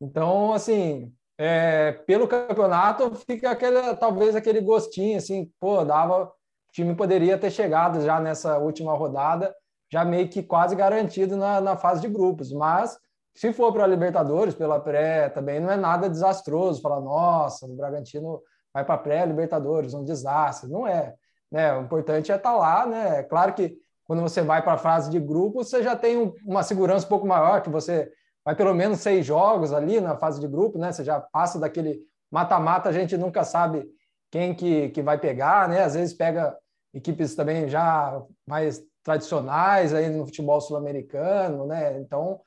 Então, 0.00 0.52
assim, 0.52 1.12
é, 1.38 1.92
pelo 2.06 2.28
campeonato 2.28 3.14
fica 3.14 3.50
aquele, 3.50 3.94
talvez 3.96 4.36
aquele 4.36 4.60
gostinho, 4.60 5.18
assim, 5.18 5.50
pô, 5.58 5.84
dava, 5.84 6.24
o 6.24 6.32
time 6.72 6.94
poderia 6.94 7.38
ter 7.38 7.50
chegado 7.50 8.00
já 8.00 8.20
nessa 8.20 8.58
última 8.58 8.94
rodada, 8.94 9.54
já 9.90 10.04
meio 10.04 10.28
que 10.28 10.42
quase 10.42 10.74
garantido 10.74 11.36
na, 11.36 11.60
na 11.60 11.76
fase 11.76 12.00
de 12.00 12.08
grupos, 12.08 12.52
mas 12.52 12.98
se 13.36 13.52
for 13.52 13.70
para 13.70 13.84
a 13.84 13.86
Libertadores, 13.86 14.54
pela 14.54 14.80
pré, 14.80 15.28
também 15.28 15.60
não 15.60 15.70
é 15.70 15.76
nada 15.76 16.08
desastroso. 16.08 16.80
Falar, 16.80 17.02
nossa, 17.02 17.66
o 17.66 17.76
Bragantino 17.76 18.42
vai 18.72 18.82
para 18.82 18.94
a 18.94 18.98
pré-Libertadores, 18.98 19.92
um 19.92 20.02
desastre. 20.02 20.70
Não 20.70 20.88
é. 20.88 21.14
Né? 21.52 21.76
O 21.76 21.82
importante 21.82 22.32
é 22.32 22.36
estar 22.36 22.50
tá 22.50 22.56
lá. 22.56 22.86
Né? 22.86 23.22
Claro 23.24 23.52
que 23.52 23.76
quando 24.06 24.22
você 24.22 24.40
vai 24.40 24.62
para 24.62 24.72
a 24.72 24.78
fase 24.78 25.10
de 25.10 25.20
grupo, 25.20 25.62
você 25.62 25.82
já 25.82 25.94
tem 25.94 26.32
uma 26.46 26.62
segurança 26.62 27.04
um 27.04 27.08
pouco 27.10 27.26
maior, 27.26 27.60
que 27.60 27.68
você 27.68 28.10
vai 28.42 28.54
pelo 28.54 28.72
menos 28.72 29.00
seis 29.00 29.26
jogos 29.26 29.70
ali 29.70 30.00
na 30.00 30.16
fase 30.16 30.40
de 30.40 30.48
grupo, 30.48 30.78
né? 30.78 30.92
Você 30.92 31.04
já 31.04 31.20
passa 31.20 31.58
daquele 31.58 32.00
mata-mata, 32.30 32.88
a 32.88 32.92
gente 32.92 33.16
nunca 33.18 33.44
sabe 33.44 33.84
quem 34.30 34.54
que, 34.54 34.90
que 34.90 35.02
vai 35.02 35.18
pegar, 35.18 35.68
né? 35.68 35.82
Às 35.82 35.94
vezes 35.94 36.14
pega 36.14 36.56
equipes 36.94 37.34
também 37.34 37.68
já 37.68 38.22
mais 38.46 38.80
tradicionais 39.02 39.92
aí 39.92 40.08
no 40.08 40.24
futebol 40.24 40.60
sul-americano, 40.60 41.66
né? 41.66 41.98
Então, 41.98 42.40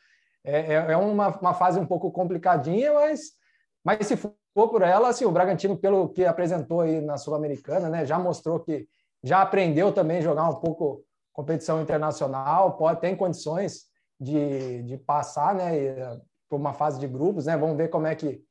é, 0.44 0.74
é, 0.74 0.92
é 0.92 0.98
uma, 0.98 1.28
uma 1.40 1.54
fase 1.54 1.80
um 1.80 1.86
pouco 1.86 2.12
complicadinha, 2.12 2.94
mas, 2.94 3.32
mas 3.84 4.08
se 4.08 4.18
for 4.18 4.34
por 4.54 4.82
ela, 4.82 5.10
assim, 5.10 5.26
o 5.26 5.32
Bragantino, 5.32 5.78
pelo 5.78 6.10
que 6.10 6.26
apresentou 6.26 6.82
aí 6.82 7.02
na 7.02 7.18
Sul-Americana, 7.18 7.90
né, 7.90 8.06
já 8.06 8.18
mostrou 8.20 8.60
que 8.60 8.88
já 9.24 9.42
aprendeu 9.42 9.94
também 9.94 10.22
jogar 10.22 10.50
um 10.50 10.56
pouco 10.56 11.04
competição 11.34 11.82
internacional, 11.82 12.78
pode 12.78 13.00
tem 13.00 13.16
condições 13.16 13.86
de, 14.20 14.84
de 14.84 14.98
passar, 14.98 15.56
né, 15.56 16.20
por 16.50 16.60
uma 16.60 16.74
fase 16.74 17.00
de 17.00 17.08
grupos, 17.08 17.46
né? 17.46 17.56
Vamos 17.56 17.78
ver 17.78 17.90
como 17.90 18.08
é 18.08 18.16
que, 18.16 18.44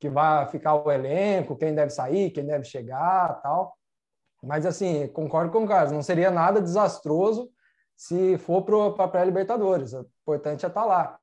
que 0.00 0.08
vai 0.08 0.46
ficar 0.46 0.74
o 0.74 0.90
elenco, 0.90 1.56
quem 1.56 1.74
deve 1.74 1.90
sair, 1.90 2.30
quem 2.30 2.44
deve 2.44 2.64
chegar, 2.64 3.40
tal. 3.42 3.76
Mas 4.42 4.66
assim, 4.66 5.06
concordo 5.08 5.52
com 5.52 5.64
o 5.64 5.68
Carlos, 5.68 5.92
não 5.92 6.02
seria 6.02 6.30
nada 6.30 6.60
desastroso 6.60 7.50
se 7.94 8.36
for 8.38 8.62
para 8.62 9.04
a 9.04 9.08
pré-Libertadores. 9.08 9.92
O 9.92 10.06
importante 10.22 10.64
é 10.64 10.68
estar 10.68 10.80
tá 10.80 10.86
lá. 10.86 11.18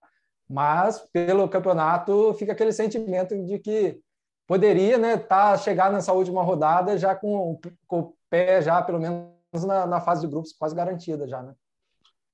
Mas 0.49 0.99
pelo 1.13 1.47
campeonato 1.47 2.33
fica 2.33 2.53
aquele 2.53 2.71
sentimento 2.71 3.37
de 3.45 3.59
que 3.59 3.99
poderia, 4.47 4.97
né, 4.97 5.15
tá 5.15 5.55
chegar 5.57 5.91
nessa 5.91 6.11
última 6.11 6.41
rodada 6.41 6.97
já 6.97 7.13
com, 7.13 7.59
com 7.85 7.99
o 7.99 8.13
pé 8.29 8.61
já 8.61 8.81
pelo 8.81 8.99
menos 8.99 9.29
na, 9.65 9.85
na 9.85 10.01
fase 10.01 10.21
de 10.21 10.27
grupos 10.27 10.53
quase 10.53 10.75
garantida 10.75 11.27
já, 11.27 11.43
né? 11.43 11.53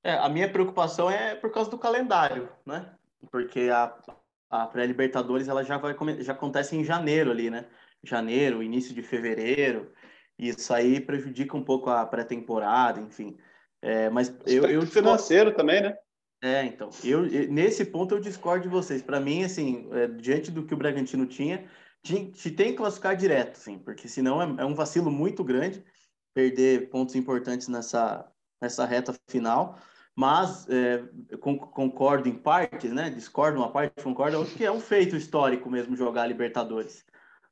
É, 0.02 0.14
a 0.14 0.30
minha 0.30 0.50
preocupação 0.50 1.10
é 1.10 1.36
por 1.36 1.52
causa 1.52 1.70
do 1.70 1.78
calendário, 1.78 2.48
né? 2.66 2.94
Porque 3.32 3.70
a, 3.74 3.94
a 4.50 4.68
pré-Libertadores 4.68 5.48
ela 5.48 5.64
já 5.64 5.78
vai 5.78 5.96
já 6.20 6.32
acontece 6.32 6.78
em 6.78 6.84
janeiro 6.84 7.32
ali, 7.32 7.50
né? 7.50 7.66
Janeiro, 8.04 8.64
início 8.64 8.94
de 8.94 9.02
fevereiro. 9.02 9.92
E 10.38 10.50
isso 10.50 10.74
aí 10.74 11.02
prejudica 11.02 11.58
um 11.58 11.64
pouco 11.64 11.90
a 11.90 12.06
pré-temporada, 12.06 13.02
enfim. 13.02 13.36
É, 13.82 14.10
mas 14.10 14.34
eu, 14.46 14.66
eu 14.66 14.84
financeiro 14.84 15.54
também, 15.56 15.82
né? 15.82 15.98
É, 16.46 16.64
então, 16.66 16.90
eu 17.04 17.24
nesse 17.52 17.84
ponto 17.84 18.14
eu 18.14 18.20
discordo 18.20 18.64
de 18.64 18.70
vocês. 18.70 19.02
Para 19.02 19.20
mim, 19.20 19.44
assim, 19.44 19.90
é, 19.92 20.08
diante 20.08 20.52
do 20.52 20.64
que 20.64 20.74
o 20.74 20.78
Bragantino 20.78 21.26
tinha, 21.26 21.66
tinha, 22.04 22.32
tem 22.56 22.72
que 22.72 22.74
classificar 22.74 23.16
direto, 23.16 23.56
sim, 23.56 23.80
porque 23.80 24.08
senão 24.08 24.40
é, 24.42 24.62
é 24.62 24.66
um 24.66 24.76
vacilo 24.76 25.10
muito 25.10 25.44
grande 25.44 25.84
perder 26.34 26.90
pontos 26.90 27.16
importantes 27.16 27.68
nessa 27.68 28.32
nessa 28.62 28.86
reta 28.86 29.14
final 29.28 29.80
mas 30.16 30.66
é, 30.70 31.04
concordo 31.38 32.30
em 32.30 32.34
partes, 32.34 32.94
né? 32.94 33.10
Discordo 33.10 33.60
uma 33.60 33.70
parte, 33.70 34.02
concordo 34.02 34.38
outra, 34.38 34.56
que 34.56 34.64
é 34.64 34.72
um 34.72 34.80
feito 34.80 35.16
histórico 35.16 35.70
mesmo 35.70 35.96
jogar 35.96 36.26
Libertadores. 36.26 37.06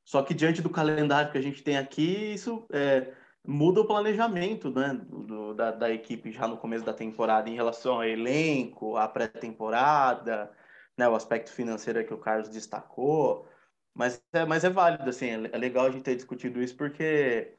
Só 0.05 0.23
que 0.23 0.33
diante 0.33 0.61
do 0.61 0.69
calendário 0.69 1.31
que 1.31 1.37
a 1.37 1.41
gente 1.41 1.61
tem 1.61 1.77
aqui, 1.77 2.33
isso 2.33 2.65
é, 2.71 3.13
muda 3.45 3.81
o 3.81 3.87
planejamento 3.87 4.69
né, 4.71 4.93
do, 5.09 5.53
da, 5.53 5.71
da, 5.71 5.91
equipe 5.91 6.31
já 6.31 6.47
no 6.47 6.57
começo 6.57 6.85
da 6.85 6.93
temporada 6.93 7.49
em 7.49 7.55
relação 7.55 7.95
ao 7.95 8.03
elenco, 8.03 8.95
à 8.95 9.07
pré-temporada, 9.07 10.51
né, 10.97 11.07
o 11.07 11.15
aspecto 11.15 11.51
financeiro 11.51 12.05
que 12.05 12.13
o 12.13 12.19
Carlos 12.19 12.49
destacou. 12.49 13.47
Mas 13.93 14.21
é, 14.33 14.45
mas 14.45 14.63
é 14.63 14.69
válido, 14.69 15.09
assim, 15.09 15.27
é, 15.27 15.49
é 15.51 15.57
legal 15.57 15.85
a 15.85 15.91
gente 15.91 16.03
ter 16.03 16.15
discutido 16.15 16.61
isso 16.61 16.75
porque, 16.75 17.55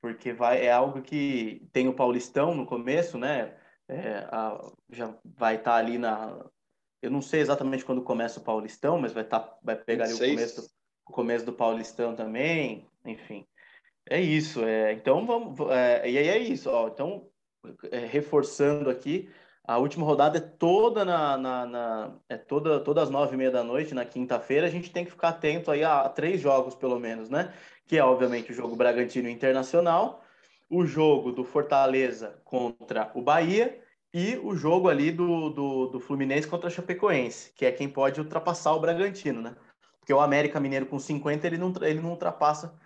porque 0.00 0.32
vai, 0.32 0.64
é 0.64 0.72
algo 0.72 1.02
que 1.02 1.68
tem 1.72 1.88
o 1.88 1.94
Paulistão 1.94 2.54
no 2.54 2.66
começo, 2.66 3.18
né? 3.18 3.54
é, 3.88 4.26
a, 4.30 4.60
já 4.90 5.14
vai 5.24 5.56
estar 5.56 5.72
tá 5.72 5.76
ali 5.76 5.98
na. 5.98 6.44
Eu 7.00 7.10
não 7.10 7.22
sei 7.22 7.40
exatamente 7.40 7.84
quando 7.84 8.02
começa 8.02 8.40
o 8.40 8.44
Paulistão, 8.44 8.98
mas 9.00 9.12
vai, 9.12 9.24
tá, 9.24 9.56
vai 9.62 9.76
pegar 9.76 10.04
ali 10.04 10.14
o 10.14 10.18
começo, 10.18 10.70
o 11.06 11.12
começo 11.12 11.46
do 11.46 11.52
Paulistão 11.52 12.16
também, 12.16 12.88
enfim. 13.04 13.46
É 14.08 14.20
isso. 14.20 14.64
É, 14.64 14.92
então 14.92 15.26
vamos. 15.26 15.58
É, 15.70 16.08
e 16.08 16.18
aí 16.18 16.28
é 16.28 16.38
isso. 16.38 16.70
Ó, 16.70 16.88
então, 16.88 17.28
é, 17.90 17.98
reforçando 18.06 18.90
aqui, 18.90 19.28
a 19.64 19.78
última 19.78 20.06
rodada 20.06 20.38
é 20.38 20.40
toda 20.40 21.04
na, 21.04 21.36
na, 21.36 21.66
na, 21.66 22.14
é 22.28 22.36
toda 22.36 22.80
todas 22.80 23.04
as 23.04 23.10
nove 23.10 23.34
e 23.34 23.38
meia 23.38 23.50
da 23.50 23.64
noite 23.64 23.94
na 23.94 24.04
quinta-feira. 24.04 24.66
A 24.66 24.70
gente 24.70 24.90
tem 24.92 25.04
que 25.04 25.10
ficar 25.10 25.30
atento 25.30 25.70
aí 25.70 25.82
a, 25.82 26.02
a, 26.02 26.08
três 26.08 26.40
jogos 26.40 26.74
pelo 26.74 26.98
menos, 26.98 27.28
né? 27.28 27.52
Que 27.86 27.98
é 27.98 28.04
obviamente 28.04 28.52
o 28.52 28.54
jogo 28.54 28.76
Bragantino 28.76 29.28
Internacional 29.28 30.22
o 30.68 30.84
jogo 30.84 31.32
do 31.32 31.44
Fortaleza 31.44 32.40
contra 32.44 33.10
o 33.14 33.22
Bahia 33.22 33.80
e 34.12 34.36
o 34.36 34.54
jogo 34.56 34.88
ali 34.88 35.10
do, 35.10 35.50
do, 35.50 35.86
do 35.86 36.00
Fluminense 36.00 36.48
contra 36.48 36.68
a 36.68 36.70
Chapecoense, 36.70 37.52
que 37.54 37.64
é 37.64 37.72
quem 37.72 37.88
pode 37.88 38.20
ultrapassar 38.20 38.72
o 38.72 38.80
Bragantino, 38.80 39.40
né? 39.40 39.54
Porque 39.98 40.12
o 40.12 40.20
América 40.20 40.60
Mineiro 40.60 40.86
com 40.86 40.98
50 40.98 41.46
ele 41.46 41.58
não, 41.58 41.72
ele 41.82 42.00
não 42.00 42.10
ultrapassa 42.10 42.78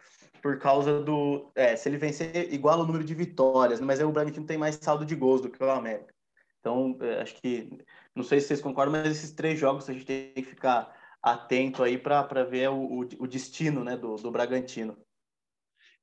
por 0.43 0.59
causa 0.59 1.01
do. 1.01 1.51
É, 1.55 1.77
se 1.77 1.89
ele 1.89 1.99
vencer, 1.99 2.53
igual 2.53 2.81
o 2.81 2.87
número 2.87 3.05
de 3.05 3.15
vitórias, 3.15 3.81
né? 3.81 3.87
mas 3.87 4.01
aí 4.01 4.07
o 4.07 4.13
Bragantino 4.13 4.47
tem 4.47 4.59
mais 4.59 4.79
saldo 4.81 5.05
de 5.05 5.15
gols 5.15 5.41
do 5.41 5.51
que 5.51 5.63
o 5.63 5.71
América. 5.71 6.15
Então, 6.61 6.97
é, 7.01 7.21
acho 7.21 7.35
que. 7.37 7.71
Não 8.15 8.25
sei 8.25 8.41
se 8.41 8.49
vocês 8.49 8.61
concordam, 8.61 8.93
mas 8.93 9.11
esses 9.11 9.33
três 9.33 9.59
jogos 9.59 9.89
a 9.89 9.93
gente 9.93 10.05
tem 10.05 10.33
que 10.33 10.43
ficar 10.43 10.95
atento 11.23 11.83
aí 11.83 11.99
para 11.99 12.45
ver 12.45 12.71
o, 12.71 12.83
o, 12.83 13.01
o, 13.01 13.27
destino 13.27 13.85
né, 13.85 13.97
do, 13.97 14.17
do 14.17 14.31
Bragantino. 14.31 14.97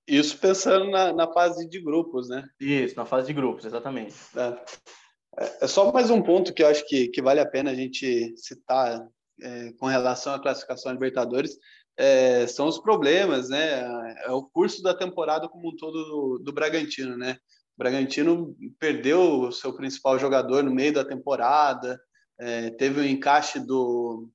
Isso 0.07 0.37
pensando 0.37 0.89
na, 0.89 1.11
na, 1.11 1.27
fase 1.33 1.67
de 1.67 1.81
grupos, 1.81 2.29
né? 2.29 2.47
Isso, 2.59 2.95
na 2.95 3.05
fase 3.05 3.27
de 3.27 3.33
grupos, 3.33 3.65
exatamente. 3.65 4.15
É, 4.35 5.65
é 5.65 5.67
só 5.67 5.91
mais 5.91 6.09
um 6.09 6.21
ponto 6.21 6.53
que 6.53 6.63
eu 6.63 6.67
acho 6.67 6.87
que, 6.87 7.09
que 7.09 7.21
vale 7.21 7.39
a 7.39 7.45
pena 7.45 7.71
a 7.71 7.75
gente 7.75 8.33
citar 8.37 9.05
é, 9.41 9.73
com 9.73 9.85
relação 9.85 10.33
à 10.33 10.39
classificação 10.39 10.91
Libertadores, 10.91 11.57
é, 11.97 12.45
são 12.45 12.67
os 12.67 12.77
problemas, 12.77 13.49
né? 13.49 14.15
É 14.25 14.31
o 14.31 14.43
curso 14.43 14.83
da 14.83 14.93
temporada 14.93 15.49
como 15.49 15.69
um 15.69 15.75
todo 15.75 16.03
do, 16.03 16.39
do 16.43 16.53
Bragantino, 16.53 17.17
né? 17.17 17.37
O 17.75 17.77
Bragantino 17.77 18.55
perdeu 18.79 19.41
o 19.41 19.51
seu 19.51 19.75
principal 19.75 20.17
jogador 20.19 20.63
no 20.63 20.73
meio 20.73 20.93
da 20.93 21.03
temporada, 21.03 21.99
é, 22.39 22.69
teve 22.71 22.99
o 22.99 23.03
um 23.03 23.07
encaixe 23.07 23.59
do, 23.59 24.29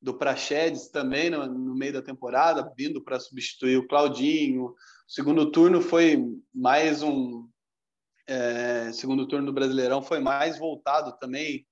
do 0.00 0.14
Praxedes 0.14 0.88
também 0.88 1.30
no, 1.30 1.46
no, 1.46 1.74
meio 1.74 1.94
da 1.94 2.02
temporada, 2.02 2.72
vindo 2.76 3.02
para 3.02 3.18
substituir 3.18 3.78
o 3.78 3.86
Claudinho. 3.86 4.66
O 4.66 4.74
segundo 5.06 5.50
turno 5.50 5.80
foi 5.80 6.22
mais 6.54 7.02
um. 7.02 7.48
É, 8.26 8.92
segundo 8.92 9.26
turno 9.26 9.46
do 9.46 9.52
Brasileirão 9.54 10.02
foi 10.02 10.18
mais 10.18 10.58
voltado 10.58 11.16
também, 11.18 11.66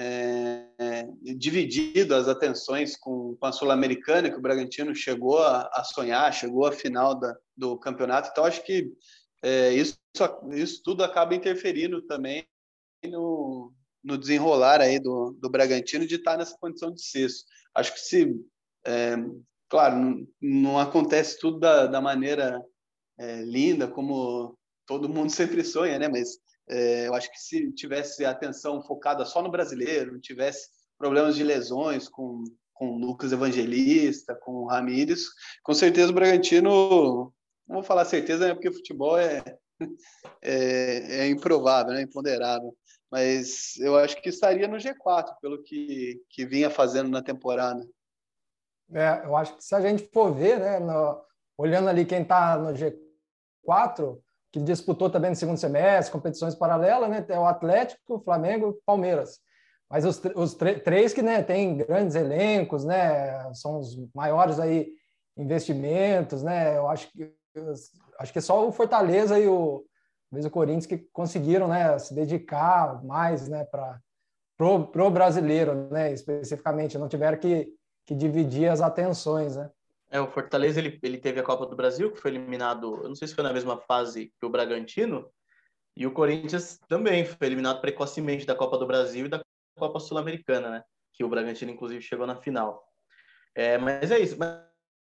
é, 0.00 0.68
é, 0.78 1.08
dividido 1.34 2.14
as 2.14 2.28
atenções 2.28 2.96
com, 2.96 3.36
com 3.36 3.46
a 3.46 3.50
Sul-Americana, 3.50 4.30
que 4.30 4.36
o 4.36 4.40
Bragantino 4.40 4.94
chegou 4.94 5.42
a, 5.42 5.68
a, 5.72 5.82
sonhar, 5.82 6.32
chegou 6.32 6.66
à 6.66 6.70
final 6.70 7.18
da, 7.18 7.36
do 7.56 7.76
campeonato. 7.76 8.28
Então, 8.30 8.44
acho 8.44 8.64
que 8.64 8.92
é, 9.42 9.72
isso, 9.72 9.98
isso 10.52 10.82
tudo 10.84 11.02
acaba 11.02 11.34
interferindo 11.34 12.00
também 12.02 12.46
no, 13.04 13.72
no 14.04 14.16
desenrolar 14.16 14.80
aí 14.80 15.00
do, 15.00 15.36
do 15.40 15.50
Bragantino 15.50 16.06
de 16.06 16.14
estar 16.14 16.36
nessa 16.36 16.56
condição 16.60 16.92
de 16.92 17.02
sexto. 17.02 17.44
Acho 17.74 17.92
que 17.92 18.00
se, 18.00 18.40
é, 18.86 19.16
claro, 19.68 19.96
não, 19.96 20.26
não, 20.40 20.78
acontece 20.78 21.40
tudo 21.40 21.58
da, 21.58 21.88
da 21.88 22.00
maneira 22.00 22.62
é, 23.18 23.42
linda 23.42 23.88
como 23.88 24.56
todo 24.86 25.08
mundo 25.08 25.30
sempre 25.34 25.64
sonha, 25.64 25.98
né? 25.98 26.06
Mas 26.06 26.38
eu 26.68 27.14
acho 27.14 27.30
que 27.30 27.38
se 27.38 27.72
tivesse 27.72 28.24
atenção 28.24 28.82
focada 28.82 29.24
só 29.24 29.42
no 29.42 29.50
brasileiro, 29.50 30.20
tivesse 30.20 30.68
problemas 30.98 31.36
de 31.36 31.44
lesões 31.44 32.08
com 32.08 32.44
com 32.78 32.96
Lucas 32.96 33.32
Evangelista, 33.32 34.36
com 34.36 34.64
Ramírez, 34.66 35.26
com 35.64 35.74
certeza 35.74 36.10
o 36.12 36.14
Bragantino, 36.14 37.34
não 37.66 37.76
vou 37.76 37.82
falar 37.82 38.04
certeza, 38.04 38.46
né, 38.46 38.54
porque 38.54 38.70
futebol 38.70 39.18
é, 39.18 39.42
é, 40.40 41.22
é 41.22 41.28
improvável, 41.28 41.92
né, 41.92 42.02
imponderável, 42.02 42.74
mas 43.10 43.76
eu 43.78 43.96
acho 43.96 44.20
que 44.22 44.28
estaria 44.28 44.68
no 44.68 44.76
G4, 44.76 45.34
pelo 45.42 45.62
que, 45.64 46.22
que 46.30 46.46
vinha 46.46 46.70
fazendo 46.70 47.10
na 47.10 47.20
temporada. 47.20 47.84
É, 48.92 49.24
eu 49.24 49.36
acho 49.36 49.56
que 49.56 49.64
se 49.64 49.74
a 49.74 49.80
gente 49.80 50.08
for 50.12 50.32
ver, 50.32 50.60
né, 50.60 50.78
no, 50.78 51.20
olhando 51.58 51.88
ali 51.88 52.04
quem 52.06 52.22
está 52.22 52.56
no 52.56 52.72
G4, 52.72 54.20
que 54.58 54.64
disputou 54.64 55.08
também 55.08 55.30
no 55.30 55.36
segundo 55.36 55.58
semestre, 55.58 56.12
competições 56.12 56.54
paralelas, 56.54 57.08
né, 57.08 57.24
é 57.28 57.38
o 57.38 57.46
Atlético, 57.46 58.16
o 58.16 58.20
Flamengo 58.20 58.66
e 58.66 58.70
o 58.70 58.80
Palmeiras. 58.84 59.38
Mas 59.90 60.04
os, 60.04 60.20
os 60.34 60.54
três 60.54 61.14
que 61.14 61.22
né, 61.22 61.42
têm 61.42 61.78
grandes 61.78 62.14
elencos, 62.14 62.84
né, 62.84 63.52
são 63.54 63.78
os 63.78 63.96
maiores 64.14 64.60
aí 64.60 64.88
investimentos, 65.36 66.42
né, 66.42 66.76
eu 66.76 66.88
acho 66.88 67.10
que, 67.10 67.32
eu, 67.54 67.72
acho 68.18 68.32
que 68.32 68.40
só 68.40 68.66
o 68.66 68.72
Fortaleza 68.72 69.38
e 69.38 69.46
o, 69.48 69.84
talvez 70.30 70.44
o 70.44 70.50
Corinthians 70.50 70.86
que 70.86 70.98
conseguiram 71.12 71.68
né, 71.68 71.98
se 71.98 72.14
dedicar 72.14 73.02
mais 73.04 73.48
né, 73.48 73.64
para 73.64 73.98
pro, 74.56 74.88
pro 74.88 75.10
brasileiro, 75.10 75.88
né, 75.88 76.12
especificamente, 76.12 76.98
não 76.98 77.08
tiveram 77.08 77.38
que, 77.38 77.72
que 78.04 78.14
dividir 78.14 78.68
as 78.68 78.80
atenções, 78.80 79.56
né? 79.56 79.70
É, 80.10 80.20
o 80.20 80.30
Fortaleza 80.30 80.80
ele, 80.80 80.98
ele 81.02 81.18
teve 81.18 81.38
a 81.40 81.42
Copa 81.42 81.66
do 81.66 81.76
Brasil, 81.76 82.10
que 82.10 82.20
foi 82.20 82.30
eliminado, 82.30 83.00
eu 83.02 83.08
não 83.08 83.14
sei 83.14 83.28
se 83.28 83.34
foi 83.34 83.44
na 83.44 83.52
mesma 83.52 83.78
fase 83.78 84.32
que 84.38 84.46
o 84.46 84.50
Bragantino, 84.50 85.30
e 85.96 86.06
o 86.06 86.12
Corinthians 86.12 86.78
também 86.88 87.24
foi 87.24 87.46
eliminado 87.46 87.80
precocemente 87.80 88.46
da 88.46 88.54
Copa 88.54 88.78
do 88.78 88.86
Brasil 88.86 89.26
e 89.26 89.28
da 89.28 89.42
Copa 89.76 90.00
Sul-Americana, 90.00 90.70
né? 90.70 90.82
Que 91.12 91.24
o 91.24 91.28
Bragantino, 91.28 91.72
inclusive, 91.72 92.00
chegou 92.00 92.26
na 92.26 92.36
final. 92.36 92.84
É, 93.54 93.76
mas 93.76 94.10
é 94.10 94.18
isso. 94.18 94.36
Mas 94.38 94.68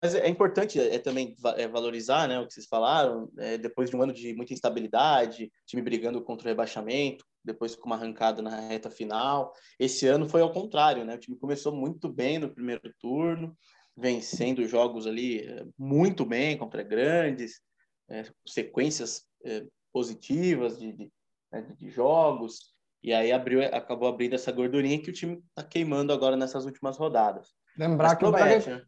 mas 0.06 0.14
é 0.14 0.30
importante 0.30 0.80
é, 0.80 1.00
também 1.00 1.36
é, 1.58 1.68
valorizar 1.68 2.28
né, 2.28 2.40
o 2.40 2.46
que 2.46 2.54
vocês 2.54 2.68
falaram, 2.68 3.28
é, 3.40 3.58
depois 3.58 3.90
de 3.90 3.96
um 3.96 4.04
ano 4.04 4.14
de 4.14 4.36
muita 4.36 4.54
instabilidade, 4.54 5.52
time 5.66 5.82
brigando 5.82 6.22
contra 6.22 6.46
o 6.46 6.50
rebaixamento, 6.50 7.26
depois 7.44 7.76
com 7.76 7.88
uma 7.88 7.96
arrancada 7.96 8.40
na 8.42 8.60
reta 8.60 8.92
final. 8.92 9.52
Esse 9.80 10.06
ano 10.06 10.30
foi 10.30 10.42
ao 10.42 10.52
contrário, 10.52 11.04
né? 11.04 11.16
O 11.16 11.20
time 11.20 11.38
começou 11.38 11.76
muito 11.76 12.08
bem 12.08 12.38
no 12.38 12.54
primeiro 12.54 12.82
turno, 13.00 13.58
vencendo 13.96 14.68
jogos 14.68 15.08
ali 15.08 15.40
é, 15.40 15.66
muito 15.78 16.26
bem 16.26 16.58
contra 16.58 16.84
grandes, 16.84 17.62
é, 18.10 18.24
sequências 18.46 19.26
é, 19.44 19.66
positivas 19.94 20.78
de, 20.78 20.92
de, 20.92 21.12
né, 21.52 21.62
de, 21.80 21.90
jogos, 21.90 22.74
E 23.02 23.14
aí 23.14 23.32
abriu, 23.32 23.64
acabou 23.64 24.08
abrindo 24.08 24.36
essa 24.36 24.52
gordurinha 24.52 25.02
que 25.02 25.10
o 25.10 25.14
time 25.14 25.42
está 25.50 25.64
queimando 25.64 26.12
agora 26.12 26.36
nessas 26.36 26.66
últimas 26.66 26.98
rodadas. 26.98 27.54
Lembrar 27.78 28.10
Mas 28.10 28.14
que 28.14 28.20
promete, 28.20 28.44
o 28.44 28.72
Braga... 28.72 28.76
né? 28.78 28.86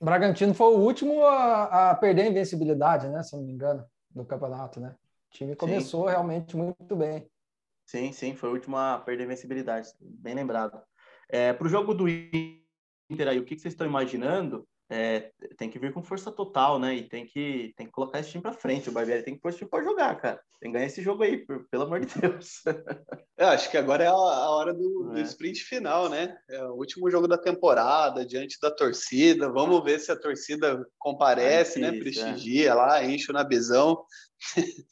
Bragantino 0.00 0.54
foi 0.54 0.74
o 0.74 0.78
último 0.78 1.24
a, 1.24 1.90
a, 1.90 1.94
perder 1.94 2.22
a 2.22 2.26
invencibilidade, 2.28 3.08
né? 3.08 3.22
Se 3.22 3.36
não 3.36 3.42
me 3.42 3.52
engano, 3.52 3.84
do 4.10 4.24
campeonato, 4.24 4.80
né? 4.80 4.94
O 5.28 5.36
time 5.36 5.56
começou 5.56 6.04
sim. 6.04 6.10
realmente 6.10 6.56
muito 6.56 6.96
bem. 6.96 7.28
Sim, 7.84 8.12
sim, 8.12 8.34
foi 8.34 8.50
o 8.50 8.52
último 8.52 8.76
a 8.76 8.98
perder 8.98 9.22
a 9.22 9.26
invencibilidade, 9.26 9.88
bem 10.00 10.34
lembrado. 10.34 10.80
É, 11.28 11.52
Para 11.52 11.66
o 11.66 11.70
jogo 11.70 11.94
do 11.94 12.06
Inter 13.10 13.28
aí, 13.28 13.38
o 13.38 13.44
que, 13.44 13.54
que 13.54 13.62
vocês 13.62 13.74
estão 13.74 13.86
imaginando? 13.86 14.66
é, 14.90 15.30
tem 15.58 15.68
que 15.68 15.78
vir 15.78 15.92
com 15.92 16.02
força 16.02 16.32
total, 16.32 16.78
né? 16.78 16.94
E 16.94 17.08
tem 17.08 17.26
que, 17.26 17.74
tem 17.76 17.86
que 17.86 17.92
colocar 17.92 18.20
esse 18.20 18.30
time 18.30 18.42
para 18.42 18.54
frente. 18.54 18.88
O 18.88 18.92
Barbieri 18.92 19.22
tem 19.22 19.34
que 19.34 19.40
pôr 19.40 19.50
esse 19.50 19.58
time 19.58 19.70
para 19.70 19.84
jogar, 19.84 20.14
cara. 20.16 20.40
Tem 20.60 20.70
que 20.70 20.74
ganhar 20.74 20.86
esse 20.86 21.02
jogo 21.02 21.22
aí, 21.22 21.44
por, 21.44 21.68
pelo 21.68 21.82
amor 21.82 22.00
de 22.00 22.18
Deus. 22.18 22.62
Eu 23.36 23.48
acho 23.48 23.70
que 23.70 23.76
agora 23.76 24.04
é 24.04 24.06
a, 24.06 24.12
a 24.12 24.50
hora 24.50 24.72
do, 24.72 25.10
é. 25.10 25.14
do, 25.14 25.20
sprint 25.20 25.62
final, 25.62 26.08
né? 26.08 26.36
É 26.48 26.64
o 26.64 26.72
último 26.72 27.10
jogo 27.10 27.28
da 27.28 27.36
temporada, 27.36 28.24
diante 28.24 28.58
da 28.60 28.70
torcida. 28.70 29.52
Vamos 29.52 29.84
ver 29.84 30.00
se 30.00 30.10
a 30.10 30.18
torcida 30.18 30.82
comparece, 30.98 31.78
é 31.78 31.82
né? 31.82 31.98
Prestigia 31.98 32.74
lá, 32.74 33.04
enche 33.04 33.30
o 33.30 33.34
nabizão. 33.34 34.02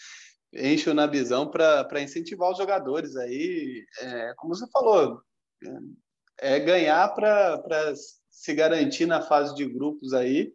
enche 0.53 0.91
o 0.91 0.95
nabizão 0.95 1.51
para 1.51 2.03
incentivar 2.03 2.51
os 2.51 2.59
jogadores 2.59 3.17
aí. 3.17 3.83
É, 4.01 4.35
como 4.37 4.55
você 4.55 4.67
falou, 4.71 5.23
é 6.39 6.59
ganhar 6.61 7.09
para 7.15 7.95
se 8.31 8.55
garantir 8.55 9.07
na 9.07 9.23
fase 9.23 9.55
de 9.55 9.67
grupos 9.67 10.13
aí 10.13 10.53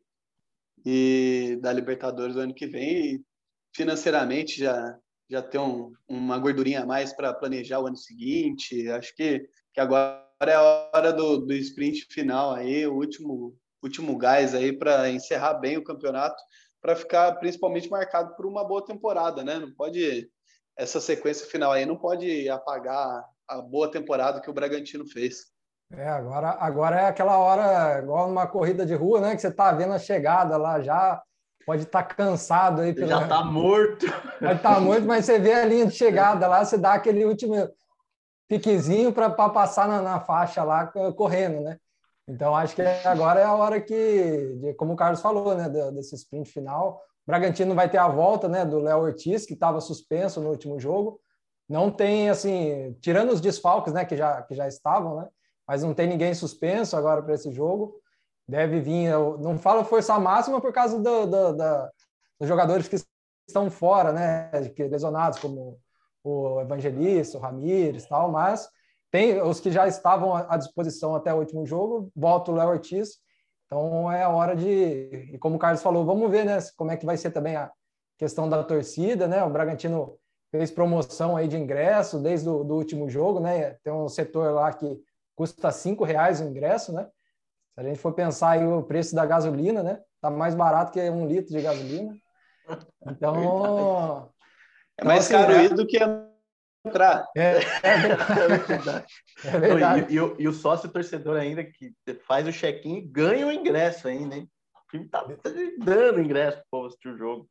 e 0.86 1.58
da 1.62 1.72
Libertadores 1.74 2.36
do 2.36 2.42
ano 2.42 2.54
que 2.54 2.68
vem 2.68 3.16
e 3.16 3.26
financeiramente 3.74 4.60
já 4.60 4.98
já 5.30 5.42
ter 5.42 5.60
um, 5.60 5.94
uma 6.10 6.38
gordurinha 6.38 6.82
a 6.82 6.86
mais 6.86 7.14
para 7.14 7.34
planejar 7.34 7.80
o 7.80 7.88
ano 7.88 7.96
seguinte. 7.96 8.90
Acho 8.90 9.16
que, 9.16 9.48
que 9.74 9.80
agora 9.80 10.28
é 10.42 10.54
a 10.54 10.90
hora 10.94 11.14
do, 11.14 11.38
do 11.38 11.54
sprint 11.54 12.06
final 12.10 12.54
aí, 12.54 12.86
o 12.86 12.96
último 12.96 13.58
último 13.82 14.18
gás 14.18 14.54
aí 14.54 14.74
para 14.74 15.10
encerrar 15.10 15.56
bem 15.56 15.78
o 15.78 15.84
campeonato, 15.84 16.36
para 16.82 16.96
ficar 16.96 17.34
principalmente 17.36 17.90
marcado 17.90 18.36
por 18.36 18.46
uma 18.46 18.64
boa 18.64 18.86
temporada, 18.86 19.44
né? 19.44 19.58
Não 19.58 19.74
pode 19.74 20.30
essa 20.78 21.00
sequência 21.00 21.48
final 21.48 21.72
aí 21.72 21.86
não 21.86 21.98
pode 21.98 22.50
apagar 22.50 23.24
a 23.48 23.62
boa 23.62 23.90
temporada 23.90 24.42
que 24.42 24.50
o 24.50 24.54
Bragantino 24.54 25.08
fez. 25.08 25.51
É, 25.98 26.08
agora, 26.08 26.58
agora 26.60 27.00
é 27.02 27.06
aquela 27.08 27.38
hora, 27.38 28.00
igual 28.00 28.28
numa 28.28 28.48
corrida 28.48 28.86
de 28.86 28.96
rua, 28.96 29.20
né? 29.20 29.36
Que 29.36 29.42
você 29.42 29.50
está 29.50 29.72
vendo 29.72 29.94
a 29.94 30.00
chegada 30.00 30.56
lá 30.58 30.80
já, 30.80 31.22
pode 31.66 31.84
estar 31.84 32.04
tá 32.04 32.16
cansado 32.16 32.82
aí. 32.82 32.94
Pela... 32.94 33.08
Já 33.08 33.24
está 33.24 33.44
morto. 33.44 34.06
Pode 34.40 34.56
estar 34.56 34.76
tá 34.76 34.80
morto, 34.80 35.06
mas 35.06 35.26
você 35.26 35.38
vê 35.38 35.54
a 35.54 35.66
linha 35.66 35.86
de 35.86 35.94
chegada 35.94 36.48
lá, 36.48 36.64
você 36.64 36.78
dá 36.78 36.94
aquele 36.94 37.26
último 37.26 37.70
piquezinho 38.48 39.14
para 39.14 39.30
passar 39.30 39.88
na, 39.88 40.02
na, 40.02 40.20
faixa 40.20 40.64
lá 40.64 40.88
correndo, 41.16 41.62
né? 41.62 41.78
Então 42.28 42.56
acho 42.56 42.76
que 42.76 42.82
agora 42.82 43.40
é 43.40 43.44
a 43.44 43.54
hora 43.54 43.82
que, 43.82 44.56
de, 44.62 44.74
como 44.76 44.94
o 44.94 44.96
Carlos 44.96 45.22
falou, 45.22 45.56
né? 45.56 45.70
Desse 45.92 46.16
sprint 46.16 46.52
final. 46.52 47.02
O 47.26 47.32
Bragantino 47.32 47.76
vai 47.76 47.90
ter 47.90 47.98
a 47.98 48.08
volta 48.08 48.48
né, 48.48 48.66
do 48.66 48.80
Léo 48.80 49.00
Ortiz, 49.00 49.46
que 49.46 49.54
estava 49.54 49.80
suspenso 49.80 50.42
no 50.42 50.50
último 50.50 50.80
jogo. 50.80 51.20
Não 51.70 51.92
tem, 51.92 52.30
assim, 52.30 52.98
tirando 53.00 53.32
os 53.32 53.40
desfalques, 53.40 53.94
né, 53.94 54.04
que 54.04 54.18
já, 54.18 54.42
que 54.42 54.56
já 54.56 54.68
estavam, 54.68 55.18
né? 55.18 55.28
Mas 55.72 55.84
não 55.84 55.94
tem 55.94 56.06
ninguém 56.06 56.34
suspenso 56.34 56.98
agora 56.98 57.22
para 57.22 57.34
esse 57.34 57.50
jogo. 57.50 57.96
Deve 58.46 58.82
vir, 58.82 59.06
eu 59.06 59.38
não 59.38 59.58
falo 59.58 59.86
força 59.86 60.20
máxima 60.20 60.60
por 60.60 60.74
causa 60.74 61.00
do, 61.00 61.26
do, 61.26 61.54
do, 61.54 61.90
dos 62.38 62.50
jogadores 62.50 62.90
que 62.90 62.98
estão 63.48 63.72
fora, 63.72 64.12
né, 64.12 64.52
que 64.76 64.84
lesionados, 64.84 65.40
como 65.40 65.80
o 66.26 66.60
Evangelista, 66.60 67.38
o 67.38 67.42
Ramires, 67.42 68.06
tal, 68.06 68.30
mas 68.30 68.68
tem 69.10 69.42
os 69.42 69.62
que 69.62 69.72
já 69.72 69.88
estavam 69.88 70.36
à 70.36 70.58
disposição 70.58 71.16
até 71.16 71.34
o 71.34 71.38
último 71.38 71.66
jogo, 71.66 72.12
volta 72.14 72.52
o 72.52 72.56
Léo 72.56 72.68
Ortiz, 72.68 73.20
então 73.66 74.12
é 74.12 74.24
a 74.24 74.30
hora 74.30 74.58
de, 74.58 75.30
e 75.32 75.38
como 75.38 75.56
o 75.56 75.60
Carlos 75.60 75.82
falou, 75.82 76.04
vamos 76.06 76.30
ver, 76.30 76.44
né, 76.44 76.58
como 76.76 76.92
é 76.92 76.98
que 76.98 77.06
vai 77.06 77.16
ser 77.16 77.32
também 77.32 77.56
a 77.56 77.72
questão 78.18 78.50
da 78.50 78.62
torcida, 78.62 79.26
né, 79.26 79.42
o 79.42 79.50
Bragantino 79.50 80.18
fez 80.52 80.70
promoção 80.70 81.38
aí 81.38 81.48
de 81.48 81.56
ingresso 81.56 82.20
desde 82.20 82.50
o 82.50 82.62
do 82.62 82.76
último 82.76 83.10
jogo, 83.10 83.40
né, 83.40 83.78
tem 83.86 83.94
um 83.94 84.10
setor 84.10 84.54
lá 84.54 84.74
que 84.74 85.02
custa 85.42 85.72
cinco 85.72 86.04
reais 86.04 86.40
o 86.40 86.44
ingresso, 86.44 86.94
né? 86.94 87.08
Se 87.74 87.80
a 87.80 87.84
gente 87.84 87.98
for 87.98 88.14
pensar 88.14 88.52
aí 88.52 88.64
o 88.64 88.84
preço 88.84 89.16
da 89.16 89.26
gasolina, 89.26 89.82
né? 89.82 90.00
Tá 90.22 90.30
mais 90.30 90.54
barato 90.54 90.92
que 90.92 91.10
um 91.10 91.26
litro 91.26 91.52
de 91.52 91.62
gasolina. 91.62 92.16
Então... 93.08 94.30
É 95.00 95.04
mais 95.04 95.26
então, 95.26 95.40
assim, 95.40 95.48
caro 95.48 95.58
né? 95.58 95.66
ir 95.66 95.74
do 95.74 95.88
que 95.88 95.98
entrar. 96.86 97.28
É, 97.36 97.58
é 97.82 97.98
verdade. 98.68 99.06
É 99.44 99.58
verdade. 99.58 100.06
E, 100.14 100.16
e, 100.16 100.44
e, 100.44 100.48
o 100.48 100.54
sócio 100.54 100.88
torcedor 100.88 101.36
ainda 101.36 101.64
que 101.64 101.92
faz 102.28 102.48
o 102.48 102.52
check-in 102.52 102.98
e 102.98 103.02
ganha 103.02 103.48
o 103.48 103.52
ingresso 103.52 104.08
ainda, 104.08 104.36
hein? 104.36 104.48
O 104.76 104.92
time 104.92 105.10
tá 105.10 105.26
dando 105.80 106.22
ingresso 106.22 106.58
para 106.58 106.66
o 106.66 106.70
povo 106.70 106.88
assistir 106.88 107.10
o 107.10 107.18
jogo. 107.18 107.50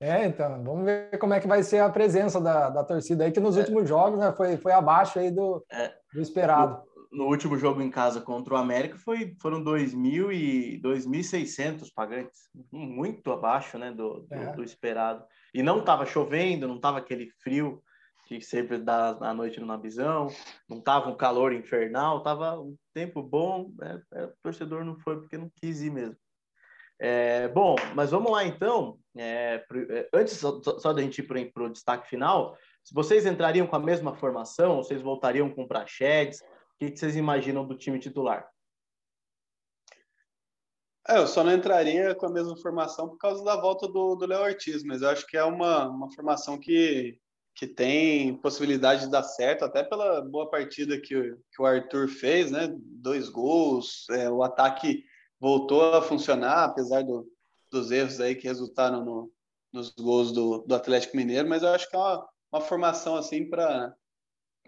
É, 0.00 0.24
então, 0.24 0.62
vamos 0.62 0.84
ver 0.84 1.18
como 1.18 1.34
é 1.34 1.40
que 1.40 1.48
vai 1.48 1.64
ser 1.64 1.80
a 1.80 1.90
presença 1.90 2.40
da, 2.40 2.70
da 2.70 2.84
torcida 2.84 3.24
aí, 3.24 3.32
que 3.32 3.40
nos 3.40 3.56
é. 3.56 3.60
últimos 3.60 3.88
jogos 3.88 4.20
né, 4.20 4.32
foi, 4.36 4.56
foi 4.56 4.70
abaixo 4.70 5.18
aí 5.18 5.32
do, 5.32 5.64
é. 5.72 5.92
do 6.14 6.20
esperado 6.20 6.87
no 7.10 7.26
último 7.26 7.56
jogo 7.56 7.80
em 7.80 7.90
casa 7.90 8.20
contra 8.20 8.54
o 8.54 8.56
América 8.56 8.98
foi, 8.98 9.34
foram 9.40 9.62
2.000 9.62 10.32
e 10.32 10.80
2.600 10.82 11.90
pagantes, 11.94 12.48
muito 12.70 13.32
abaixo 13.32 13.78
né, 13.78 13.90
do, 13.90 14.20
do, 14.20 14.34
é. 14.34 14.52
do 14.52 14.62
esperado. 14.62 15.24
E 15.54 15.62
não 15.62 15.80
estava 15.80 16.04
chovendo, 16.04 16.68
não 16.68 16.76
estava 16.76 16.98
aquele 16.98 17.30
frio 17.42 17.82
que 18.26 18.42
sempre 18.42 18.76
dá 18.76 19.16
à 19.22 19.32
noite 19.32 19.58
no 19.58 19.66
Nabizão, 19.66 20.28
não 20.68 20.78
estava 20.78 21.08
um 21.08 21.16
calor 21.16 21.50
infernal, 21.54 22.18
estava 22.18 22.60
um 22.60 22.76
tempo 22.92 23.22
bom, 23.22 23.72
é, 23.80 24.00
é, 24.12 24.24
o 24.26 24.32
torcedor 24.42 24.84
não 24.84 24.98
foi 24.98 25.18
porque 25.18 25.38
não 25.38 25.50
quis 25.56 25.80
ir 25.80 25.90
mesmo. 25.90 26.16
É, 27.00 27.48
bom, 27.48 27.76
mas 27.94 28.10
vamos 28.10 28.30
lá 28.30 28.44
então. 28.44 28.98
É, 29.16 29.64
é 29.88 30.08
antes 30.12 30.34
só, 30.34 30.60
só 30.60 30.92
da 30.92 31.00
gente 31.00 31.20
ir 31.20 31.52
para 31.52 31.64
o 31.64 31.70
destaque 31.70 32.08
final, 32.08 32.54
vocês 32.92 33.24
entrariam 33.24 33.66
com 33.66 33.76
a 33.76 33.80
mesma 33.80 34.14
formação, 34.14 34.76
vocês 34.76 35.00
voltariam 35.00 35.48
com 35.48 35.66
prachedes, 35.66 36.42
que, 36.78 36.90
que 36.90 36.98
vocês 36.98 37.16
imaginam 37.16 37.66
do 37.66 37.76
time 37.76 37.98
titular? 37.98 38.48
É, 41.08 41.16
eu 41.18 41.26
só 41.26 41.42
não 41.42 41.52
entraria 41.52 42.14
com 42.14 42.26
a 42.26 42.30
mesma 42.30 42.56
formação 42.56 43.08
por 43.08 43.16
causa 43.16 43.42
da 43.42 43.56
volta 43.56 43.88
do 43.88 44.14
Léo 44.26 44.42
Ortiz, 44.42 44.84
mas 44.84 45.00
eu 45.00 45.08
acho 45.08 45.26
que 45.26 45.36
é 45.36 45.44
uma, 45.44 45.88
uma 45.88 46.10
formação 46.12 46.58
que, 46.58 47.18
que 47.54 47.66
tem 47.66 48.36
possibilidade 48.36 49.06
de 49.06 49.10
dar 49.10 49.22
certo, 49.22 49.64
até 49.64 49.82
pela 49.82 50.20
boa 50.20 50.50
partida 50.50 51.00
que, 51.00 51.34
que 51.50 51.62
o 51.62 51.64
Arthur 51.64 52.08
fez, 52.08 52.50
né? 52.50 52.68
Dois 52.78 53.30
gols, 53.30 54.06
é, 54.10 54.28
o 54.28 54.42
ataque 54.42 55.02
voltou 55.40 55.94
a 55.94 56.02
funcionar, 56.02 56.64
apesar 56.64 57.02
do, 57.02 57.26
dos 57.70 57.90
erros 57.90 58.20
aí 58.20 58.34
que 58.34 58.46
resultaram 58.46 59.02
no, 59.02 59.32
nos 59.72 59.90
gols 59.90 60.30
do, 60.30 60.58
do 60.58 60.74
Atlético 60.74 61.16
Mineiro, 61.16 61.48
mas 61.48 61.62
eu 61.62 61.70
acho 61.70 61.88
que 61.88 61.96
é 61.96 61.98
uma, 61.98 62.28
uma 62.52 62.60
formação 62.60 63.16
assim 63.16 63.48
para 63.48 63.94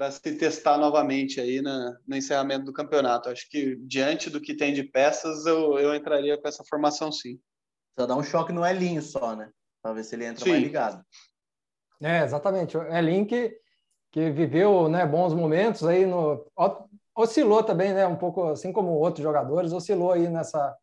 para 0.01 0.11
se 0.11 0.35
testar 0.35 0.79
novamente 0.79 1.43
aí 1.43 1.61
na, 1.61 1.95
no 2.09 2.17
encerramento 2.17 2.65
do 2.65 2.73
campeonato. 2.73 3.29
Acho 3.29 3.47
que 3.51 3.77
diante 3.83 4.31
do 4.31 4.41
que 4.41 4.57
tem 4.57 4.73
de 4.73 4.83
peças, 4.83 5.45
eu, 5.45 5.79
eu 5.79 5.95
entraria 5.95 6.41
com 6.41 6.49
essa 6.49 6.65
formação 6.65 7.13
sim. 7.13 7.39
Só 7.99 8.07
dá 8.07 8.17
um 8.17 8.23
choque 8.23 8.51
no 8.51 8.65
Elinho 8.65 9.03
só, 9.03 9.37
né? 9.37 9.51
Para 9.83 9.93
ver 9.93 10.05
se 10.05 10.15
ele 10.15 10.25
entra 10.25 10.43
sim. 10.43 10.53
mais 10.53 10.63
ligado. 10.63 11.05
É, 12.01 12.25
exatamente. 12.25 12.79
O 12.79 12.83
Elinho 12.83 13.27
que, 13.27 13.55
que 14.11 14.31
viveu 14.31 14.89
né, 14.89 15.05
bons 15.05 15.35
momentos 15.35 15.85
aí 15.85 16.07
no... 16.07 16.51
Oscilou 17.15 17.63
também, 17.63 17.93
né? 17.93 18.07
Um 18.07 18.17
pouco 18.17 18.49
assim 18.49 18.73
como 18.73 18.93
outros 18.93 19.23
jogadores, 19.23 19.71
oscilou 19.71 20.13
aí 20.13 20.31
nessa, 20.31 20.75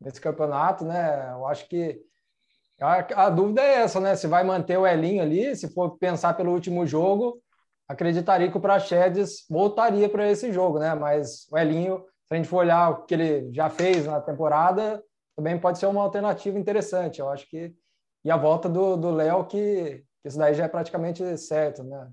nesse 0.00 0.20
campeonato, 0.20 0.84
né? 0.84 1.32
Eu 1.32 1.48
acho 1.48 1.68
que 1.68 2.00
a, 2.80 3.24
a 3.24 3.28
dúvida 3.28 3.60
é 3.60 3.82
essa, 3.82 3.98
né? 3.98 4.14
Se 4.14 4.28
vai 4.28 4.44
manter 4.44 4.78
o 4.78 4.86
Elinho 4.86 5.20
ali, 5.20 5.56
se 5.56 5.68
for 5.74 5.98
pensar 5.98 6.34
pelo 6.34 6.52
último 6.52 6.86
jogo, 6.86 7.42
acreditaria 7.92 8.50
que 8.50 8.56
o 8.56 8.60
Praxedes 8.60 9.44
voltaria 9.48 10.08
para 10.08 10.30
esse 10.30 10.52
jogo, 10.52 10.78
né? 10.78 10.94
Mas 10.94 11.46
o 11.50 11.58
Elinho, 11.58 12.04
se 12.26 12.34
a 12.34 12.36
gente 12.36 12.48
for 12.48 12.58
olhar 12.58 12.90
o 12.90 13.04
que 13.04 13.14
ele 13.14 13.52
já 13.52 13.68
fez 13.68 14.06
na 14.06 14.20
temporada, 14.20 15.02
também 15.36 15.58
pode 15.58 15.78
ser 15.78 15.86
uma 15.86 16.02
alternativa 16.02 16.58
interessante. 16.58 17.20
Eu 17.20 17.28
acho 17.28 17.48
que 17.48 17.74
e 18.24 18.30
a 18.30 18.36
volta 18.36 18.68
do 18.68 19.10
Léo 19.10 19.44
que, 19.46 20.04
que 20.22 20.28
isso 20.28 20.38
daí 20.38 20.54
já 20.54 20.64
é 20.64 20.68
praticamente 20.68 21.36
certo, 21.36 21.82
né? 21.82 22.12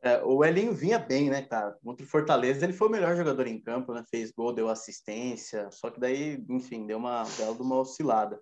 É, 0.00 0.22
o 0.22 0.44
Elinho 0.44 0.72
vinha 0.72 0.98
bem, 0.98 1.28
né, 1.28 1.42
cara? 1.42 1.76
Contra 1.84 2.06
o 2.06 2.08
Fortaleza, 2.08 2.64
ele 2.64 2.72
foi 2.72 2.88
o 2.88 2.90
melhor 2.90 3.16
jogador 3.16 3.46
em 3.46 3.60
campo, 3.60 3.92
né? 3.92 4.02
Fez 4.08 4.30
gol, 4.30 4.52
deu 4.52 4.68
assistência, 4.68 5.70
só 5.70 5.90
que 5.90 6.00
daí, 6.00 6.42
enfim, 6.48 6.86
deu 6.86 6.98
uma 6.98 7.24
bela 7.36 7.56
uma 7.60 7.80
oscilada. 7.80 8.40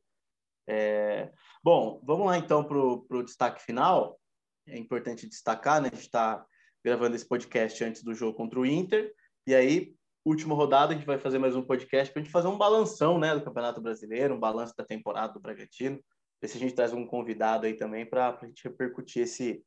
É... 0.69 1.33
Bom, 1.64 2.01
vamos 2.05 2.27
lá 2.27 2.37
então 2.37 2.62
para 2.62 2.79
o 2.79 3.23
destaque 3.25 3.62
final 3.62 4.19
é 4.67 4.79
importante 4.79 5.29
destacar, 5.29 5.81
né? 5.81 5.89
A 5.93 5.95
gente 5.95 6.05
está 6.05 6.45
gravando 6.85 7.17
esse 7.17 7.27
podcast 7.27 7.83
antes 7.85 8.03
do 8.03 8.15
jogo 8.15 8.37
contra 8.37 8.61
o 8.61 8.67
Inter, 8.67 9.13
e 9.47 9.55
aí, 9.55 9.95
última 10.25 10.55
rodada, 10.55 10.93
a 10.93 10.97
gente 10.97 11.07
vai 11.07 11.19
fazer 11.19 11.39
mais 11.39 11.55
um 11.55 11.63
podcast 11.63 12.13
para 12.13 12.21
a 12.21 12.25
gente 12.25 12.33
fazer 12.33 12.49
um 12.49 12.59
balanção, 12.59 13.19
né, 13.19 13.35
do 13.35 13.45
Campeonato 13.45 13.81
Brasileiro, 13.81 14.35
um 14.35 14.41
balanço 14.41 14.75
da 14.77 14.85
temporada 14.85 15.33
do 15.33 15.41
Bragantino, 15.41 16.01
ver 16.41 16.49
se 16.49 16.57
a 16.57 16.61
gente 16.61 16.75
traz 16.75 16.93
um 16.93 17.07
convidado 17.07 17.67
aí 17.67 17.75
também 17.75 18.05
para 18.05 18.39
a 18.41 18.47
gente 18.47 18.65
repercutir 18.65 19.23
esse, 19.23 19.65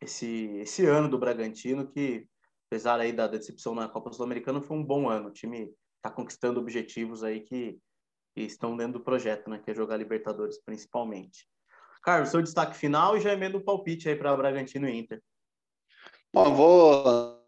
esse, 0.00 0.46
esse 0.56 0.86
ano 0.86 1.08
do 1.08 1.18
Bragantino, 1.18 1.86
que 1.86 2.26
apesar 2.66 2.98
aí 2.98 3.12
da 3.12 3.26
decepção 3.26 3.74
na 3.74 3.88
Copa 3.88 4.12
Sul-Americana, 4.12 4.60
foi 4.60 4.76
um 4.76 4.84
bom 4.84 5.08
ano. 5.08 5.28
O 5.28 5.32
time 5.32 5.72
está 5.96 6.10
conquistando 6.10 6.60
objetivos 6.60 7.22
aí 7.22 7.40
que, 7.40 7.78
que, 8.34 8.42
estão 8.42 8.76
dentro 8.76 8.94
do 8.94 9.04
projeto, 9.04 9.48
né? 9.48 9.58
Que 9.58 9.70
é 9.70 9.74
jogar 9.74 9.96
Libertadores 9.96 10.60
principalmente. 10.60 11.48
Carlos, 12.04 12.28
seu 12.28 12.42
destaque 12.42 12.76
final 12.76 13.16
e 13.16 13.20
já 13.20 13.32
emenda 13.32 13.56
um 13.56 13.64
palpite 13.64 14.10
aí 14.10 14.14
para 14.14 14.36
Bragantino 14.36 14.86
e 14.86 14.98
Inter. 14.98 15.22
Bom, 16.30 16.54
vou 16.54 17.40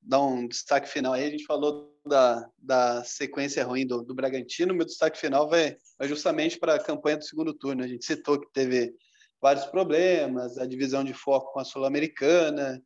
dar 0.00 0.20
um 0.20 0.46
destaque 0.46 0.88
final 0.88 1.12
aí. 1.12 1.24
A 1.24 1.30
gente 1.30 1.44
falou 1.44 1.92
da, 2.06 2.48
da 2.56 3.02
sequência 3.02 3.64
ruim 3.64 3.84
do, 3.84 4.04
do 4.04 4.14
Bragantino. 4.14 4.72
Meu 4.72 4.86
destaque 4.86 5.18
final 5.18 5.48
vai, 5.48 5.76
vai 5.98 6.06
justamente 6.06 6.56
para 6.56 6.76
a 6.76 6.82
campanha 6.82 7.16
do 7.16 7.24
segundo 7.24 7.52
turno. 7.52 7.82
A 7.82 7.88
gente 7.88 8.04
citou 8.04 8.38
que 8.38 8.46
teve 8.52 8.94
vários 9.42 9.66
problemas, 9.66 10.56
a 10.56 10.66
divisão 10.66 11.02
de 11.02 11.12
foco 11.12 11.52
com 11.52 11.58
a 11.58 11.64
Sul-Americana, 11.64 12.80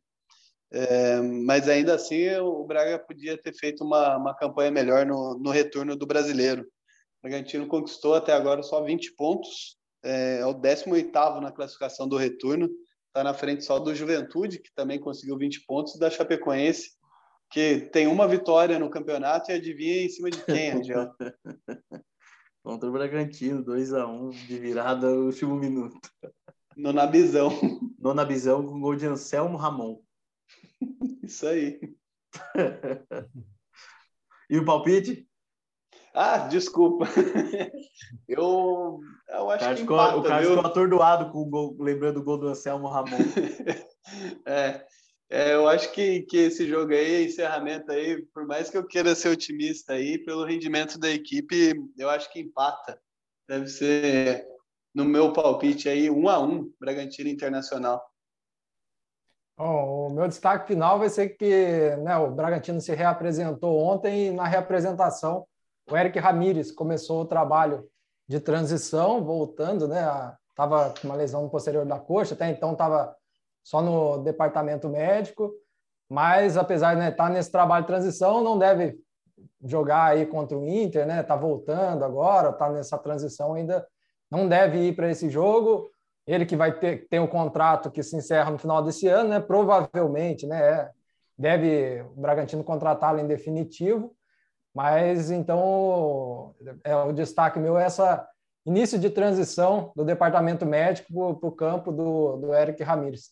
é, 0.71 1.21
mas 1.21 1.69
ainda 1.69 1.93
assim 1.93 2.35
o 2.37 2.63
Braga 2.63 2.97
podia 2.97 3.37
ter 3.37 3.53
feito 3.53 3.83
uma, 3.83 4.17
uma 4.17 4.35
campanha 4.35 4.71
melhor 4.71 5.05
no, 5.05 5.37
no 5.37 5.51
retorno 5.51 5.95
do 5.95 6.07
brasileiro. 6.07 6.63
O 6.63 7.27
Bragantino 7.27 7.67
conquistou 7.67 8.15
até 8.15 8.33
agora 8.33 8.63
só 8.63 8.83
20 8.83 9.13
pontos, 9.15 9.77
é, 10.03 10.39
é 10.39 10.45
o 10.45 10.53
18 10.53 11.11
na 11.41 11.51
classificação 11.51 12.07
do 12.07 12.17
retorno, 12.17 12.69
está 13.07 13.23
na 13.23 13.33
frente 13.33 13.63
só 13.63 13.79
do 13.79 13.93
Juventude, 13.93 14.59
que 14.59 14.73
também 14.73 14.99
conseguiu 14.99 15.37
20 15.37 15.65
pontos, 15.65 15.95
e 15.95 15.99
da 15.99 16.09
Chapecoense, 16.09 16.91
que 17.51 17.89
tem 17.91 18.07
uma 18.07 18.27
vitória 18.27 18.79
no 18.79 18.89
campeonato 18.89 19.51
e 19.51 19.53
adivinha 19.53 20.03
em 20.03 20.09
cima 20.09 20.29
de 20.29 20.43
quem, 20.43 20.71
Angel? 20.71 21.13
Contra 22.63 22.89
o 22.89 22.91
Bragantino, 22.91 23.63
2 23.63 23.93
a 23.93 24.07
1 24.07 24.29
de 24.29 24.59
virada 24.59 25.09
no 25.09 25.25
último 25.25 25.55
minuto. 25.55 25.99
No 26.77 26.93
Nabizão. 26.93 27.51
No 27.99 28.13
Nabizão 28.13 28.65
com 28.65 28.79
gol 28.79 28.95
de 28.95 29.07
Anselmo 29.07 29.57
Ramon. 29.57 30.01
Isso 31.23 31.47
aí. 31.47 31.79
e 34.49 34.57
o 34.57 34.65
palpite? 34.65 35.27
Ah, 36.13 36.39
desculpa. 36.39 37.05
eu, 38.27 38.99
eu 39.29 39.49
acho 39.49 39.71
o 39.71 39.75
que 39.75 39.81
empata, 39.83 40.17
O 40.17 40.23
cara 40.23 40.43
ficou 40.43 40.59
atordoado 40.59 41.31
com 41.31 41.39
o 41.39 41.45
gol, 41.45 41.75
lembrando 41.79 42.15
do 42.15 42.23
gol 42.23 42.37
do 42.37 42.49
Anselmo 42.49 42.87
Ramon. 42.87 43.17
é, 44.45 44.85
é, 45.29 45.53
eu 45.53 45.67
acho 45.69 45.91
que, 45.93 46.23
que 46.23 46.37
esse 46.37 46.67
jogo 46.67 46.91
aí, 46.91 47.25
encerramento 47.25 47.91
aí, 47.91 48.21
por 48.33 48.45
mais 48.45 48.69
que 48.69 48.77
eu 48.77 48.85
queira 48.85 49.15
ser 49.15 49.29
otimista 49.29 49.93
aí, 49.93 50.17
pelo 50.17 50.45
rendimento 50.45 50.99
da 50.99 51.09
equipe, 51.09 51.73
eu 51.97 52.09
acho 52.09 52.31
que 52.31 52.41
empata. 52.41 52.99
Deve 53.47 53.67
ser, 53.67 54.45
no 54.93 55.05
meu 55.05 55.31
palpite 55.31 55.87
aí, 55.87 56.09
um 56.09 56.27
a 56.27 56.39
um, 56.39 56.69
Bragantino 56.77 57.29
Internacional. 57.29 58.03
Bom, 59.57 60.07
o 60.07 60.13
meu 60.13 60.27
destaque 60.27 60.67
final 60.67 60.99
vai 60.99 61.07
ser 61.07 61.29
que 61.29 61.95
né, 61.97 62.17
o 62.17 62.31
Bragantino 62.31 62.81
se 62.81 62.93
reapresentou 62.93 63.77
ontem 63.77 64.27
e 64.27 64.31
na 64.31 64.45
reapresentação 64.45 65.45
o 65.91 65.97
Eric 65.97 66.17
Ramírez 66.19 66.71
começou 66.71 67.21
o 67.21 67.25
trabalho 67.25 67.85
de 68.27 68.39
transição, 68.39 69.23
voltando, 69.23 69.87
né? 69.87 70.01
Estava 70.49 70.93
com 70.99 71.07
uma 71.07 71.15
lesão 71.15 71.43
no 71.43 71.49
posterior 71.49 71.85
da 71.85 71.99
coxa, 71.99 72.33
até 72.33 72.49
então 72.49 72.71
estava 72.71 73.15
só 73.63 73.81
no 73.81 74.19
departamento 74.19 74.87
médico, 74.87 75.51
mas 76.09 76.57
apesar 76.57 76.93
de 76.93 77.01
né, 77.01 77.09
estar 77.09 77.25
tá 77.25 77.29
nesse 77.29 77.51
trabalho 77.51 77.83
de 77.83 77.87
transição, 77.87 78.41
não 78.43 78.57
deve 78.57 78.97
jogar 79.63 80.11
aí 80.11 80.25
contra 80.25 80.57
o 80.57 80.67
Inter, 80.67 81.05
né? 81.05 81.21
Tá 81.23 81.35
voltando 81.35 82.03
agora, 82.05 82.53
tá 82.53 82.69
nessa 82.69 82.97
transição 82.97 83.53
ainda, 83.53 83.85
não 84.29 84.47
deve 84.47 84.79
ir 84.79 84.95
para 84.95 85.09
esse 85.09 85.29
jogo. 85.29 85.89
Ele 86.25 86.45
que 86.45 86.55
vai 86.55 86.77
ter 86.77 87.07
tem 87.09 87.19
um 87.19 87.27
contrato 87.27 87.91
que 87.91 88.01
se 88.01 88.15
encerra 88.15 88.51
no 88.51 88.57
final 88.57 88.81
desse 88.81 89.07
ano, 89.07 89.29
né? 89.29 89.39
Provavelmente, 89.39 90.47
né? 90.47 90.61
É, 90.61 90.89
deve 91.37 92.01
o 92.15 92.21
Bragantino 92.21 92.63
contratá-lo 92.63 93.19
em 93.19 93.27
definitivo. 93.27 94.15
Mas 94.73 95.29
então 95.29 96.55
é 96.83 96.95
o 96.95 97.11
destaque 97.11 97.59
meu 97.59 97.77
é 97.77 97.83
essa 97.83 98.27
início 98.65 98.97
de 98.99 99.09
transição 99.09 99.91
do 99.95 100.05
departamento 100.05 100.65
médico 100.65 101.35
para 101.35 101.49
o 101.49 101.51
campo 101.51 101.91
do, 101.91 102.37
do 102.37 102.53
Eric 102.53 102.81
Ramírez. 102.83 103.31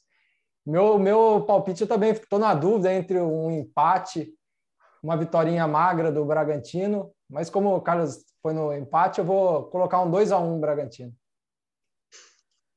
Meu, 0.66 1.00
meu 1.00 1.46
palpite 1.46 1.82
eu 1.82 1.88
também 1.88 2.12
estou 2.12 2.40
na 2.40 2.54
dúvida 2.54 2.94
entre 2.94 3.20
um 3.20 3.52
empate, 3.52 4.34
uma 5.02 5.16
vitória 5.16 5.66
magra 5.68 6.12
do 6.12 6.26
Bragantino, 6.26 7.12
mas 7.30 7.50
como 7.50 7.76
o 7.76 7.82
Carlos 7.82 8.26
foi 8.42 8.54
no 8.54 8.74
empate, 8.74 9.20
eu 9.20 9.26
vou 9.26 9.66
colocar 9.66 10.02
um 10.02 10.10
2 10.10 10.32
a 10.32 10.40
1 10.40 10.60
Bragantino. 10.60 11.14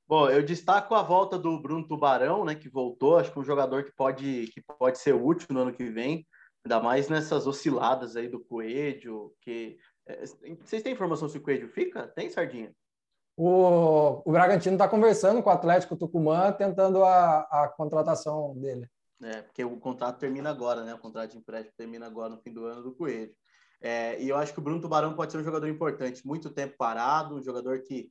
Bom, 0.06 0.28
eu 0.28 0.44
destaco 0.44 0.94
a 0.94 1.02
volta 1.02 1.38
do 1.38 1.58
Bruno 1.60 1.86
Tubarão, 1.88 2.44
né, 2.44 2.54
que 2.54 2.68
voltou, 2.68 3.16
acho 3.16 3.32
que 3.32 3.38
um 3.38 3.44
jogador 3.44 3.84
que 3.84 3.92
pode, 3.92 4.48
que 4.52 4.60
pode 4.60 4.98
ser 4.98 5.14
útil 5.14 5.48
no 5.50 5.60
ano 5.60 5.72
que 5.72 5.84
vem, 5.84 6.26
ainda 6.64 6.80
mais 6.80 7.08
nessas 7.08 7.46
osciladas 7.46 8.16
aí 8.16 8.28
do 8.28 8.40
Coelho, 8.40 9.34
que... 9.40 9.78
É, 10.06 10.24
vocês 10.60 10.82
têm 10.82 10.92
informação 10.92 11.28
se 11.28 11.38
o 11.38 11.42
Coelho 11.42 11.68
fica? 11.68 12.08
Tem, 12.08 12.28
Sardinha? 12.28 12.74
o, 13.36 14.22
o 14.24 14.32
Bragantino 14.32 14.74
está 14.74 14.88
conversando 14.88 15.42
com 15.42 15.48
o 15.48 15.52
Atlético 15.52 15.96
Tucumã, 15.96 16.52
tentando 16.52 17.02
a, 17.04 17.40
a 17.40 17.68
contratação 17.68 18.54
dele. 18.58 18.88
É, 19.22 19.42
porque 19.42 19.64
o 19.64 19.78
contrato 19.78 20.18
termina 20.18 20.50
agora, 20.50 20.84
né? 20.84 20.94
O 20.94 20.98
contrato 20.98 21.32
de 21.32 21.38
empréstimo 21.38 21.74
termina 21.76 22.06
agora 22.06 22.30
no 22.30 22.40
fim 22.40 22.52
do 22.52 22.66
ano 22.66 22.82
do 22.82 22.94
Coelho. 22.94 23.32
É, 23.80 24.20
e 24.20 24.28
eu 24.28 24.36
acho 24.36 24.52
que 24.52 24.58
o 24.58 24.62
Bruno 24.62 24.80
Tubarão 24.80 25.14
pode 25.14 25.32
ser 25.32 25.38
um 25.38 25.44
jogador 25.44 25.68
importante, 25.68 26.26
muito 26.26 26.50
tempo 26.50 26.76
parado, 26.76 27.36
um 27.36 27.42
jogador 27.42 27.80
que 27.82 28.10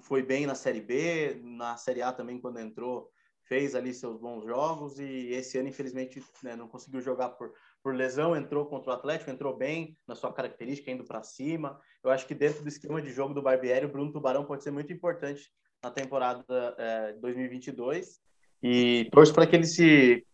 foi 0.00 0.22
bem 0.22 0.46
na 0.46 0.54
Série 0.54 0.80
B, 0.80 1.40
na 1.42 1.76
Série 1.76 2.02
A 2.02 2.12
também 2.12 2.40
quando 2.40 2.58
entrou, 2.58 3.10
fez 3.44 3.74
ali 3.74 3.94
seus 3.94 4.18
bons 4.18 4.44
jogos 4.44 4.98
e 4.98 5.28
esse 5.28 5.56
ano 5.56 5.68
infelizmente 5.68 6.22
né, 6.42 6.54
não 6.54 6.68
conseguiu 6.68 7.00
jogar 7.00 7.30
por 7.30 7.54
por 7.82 7.94
lesão, 7.94 8.36
entrou 8.36 8.66
contra 8.66 8.90
o 8.90 8.94
Atlético, 8.94 9.30
entrou 9.30 9.56
bem 9.56 9.96
na 10.06 10.14
sua 10.14 10.32
característica, 10.32 10.90
indo 10.90 11.04
para 11.04 11.22
cima. 11.22 11.78
Eu 12.02 12.10
acho 12.10 12.26
que 12.26 12.34
dentro 12.34 12.62
do 12.62 12.68
esquema 12.68 13.00
de 13.00 13.12
jogo 13.12 13.34
do 13.34 13.42
Barbieri, 13.42 13.86
o 13.86 13.92
Bruno 13.92 14.12
Tubarão 14.12 14.44
pode 14.44 14.62
ser 14.62 14.70
muito 14.70 14.92
importante 14.92 15.50
na 15.82 15.90
temporada 15.90 16.44
é, 16.76 17.12
2022 17.14 18.20
e 18.62 19.08
torço 19.12 19.32
para 19.32 19.46
que 19.46 19.56
ele 19.56 19.66
se 19.66 20.26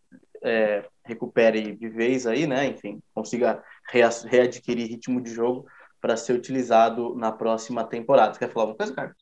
é, 0.43 0.85
recupere 1.03 1.75
de 1.75 1.89
vez 1.89 2.25
aí, 2.25 2.47
né? 2.47 2.65
Enfim, 2.67 3.01
consiga 3.13 3.63
readquirir 3.89 4.87
ritmo 4.87 5.21
de 5.21 5.31
jogo 5.31 5.67
para 6.01 6.17
ser 6.17 6.33
utilizado 6.33 7.15
na 7.15 7.31
próxima 7.31 7.83
temporada. 7.83 8.33
Você 8.33 8.39
quer 8.39 8.51
falar 8.51 8.63
alguma 8.63 8.77
coisa, 8.77 8.93
Carlos? 8.93 9.15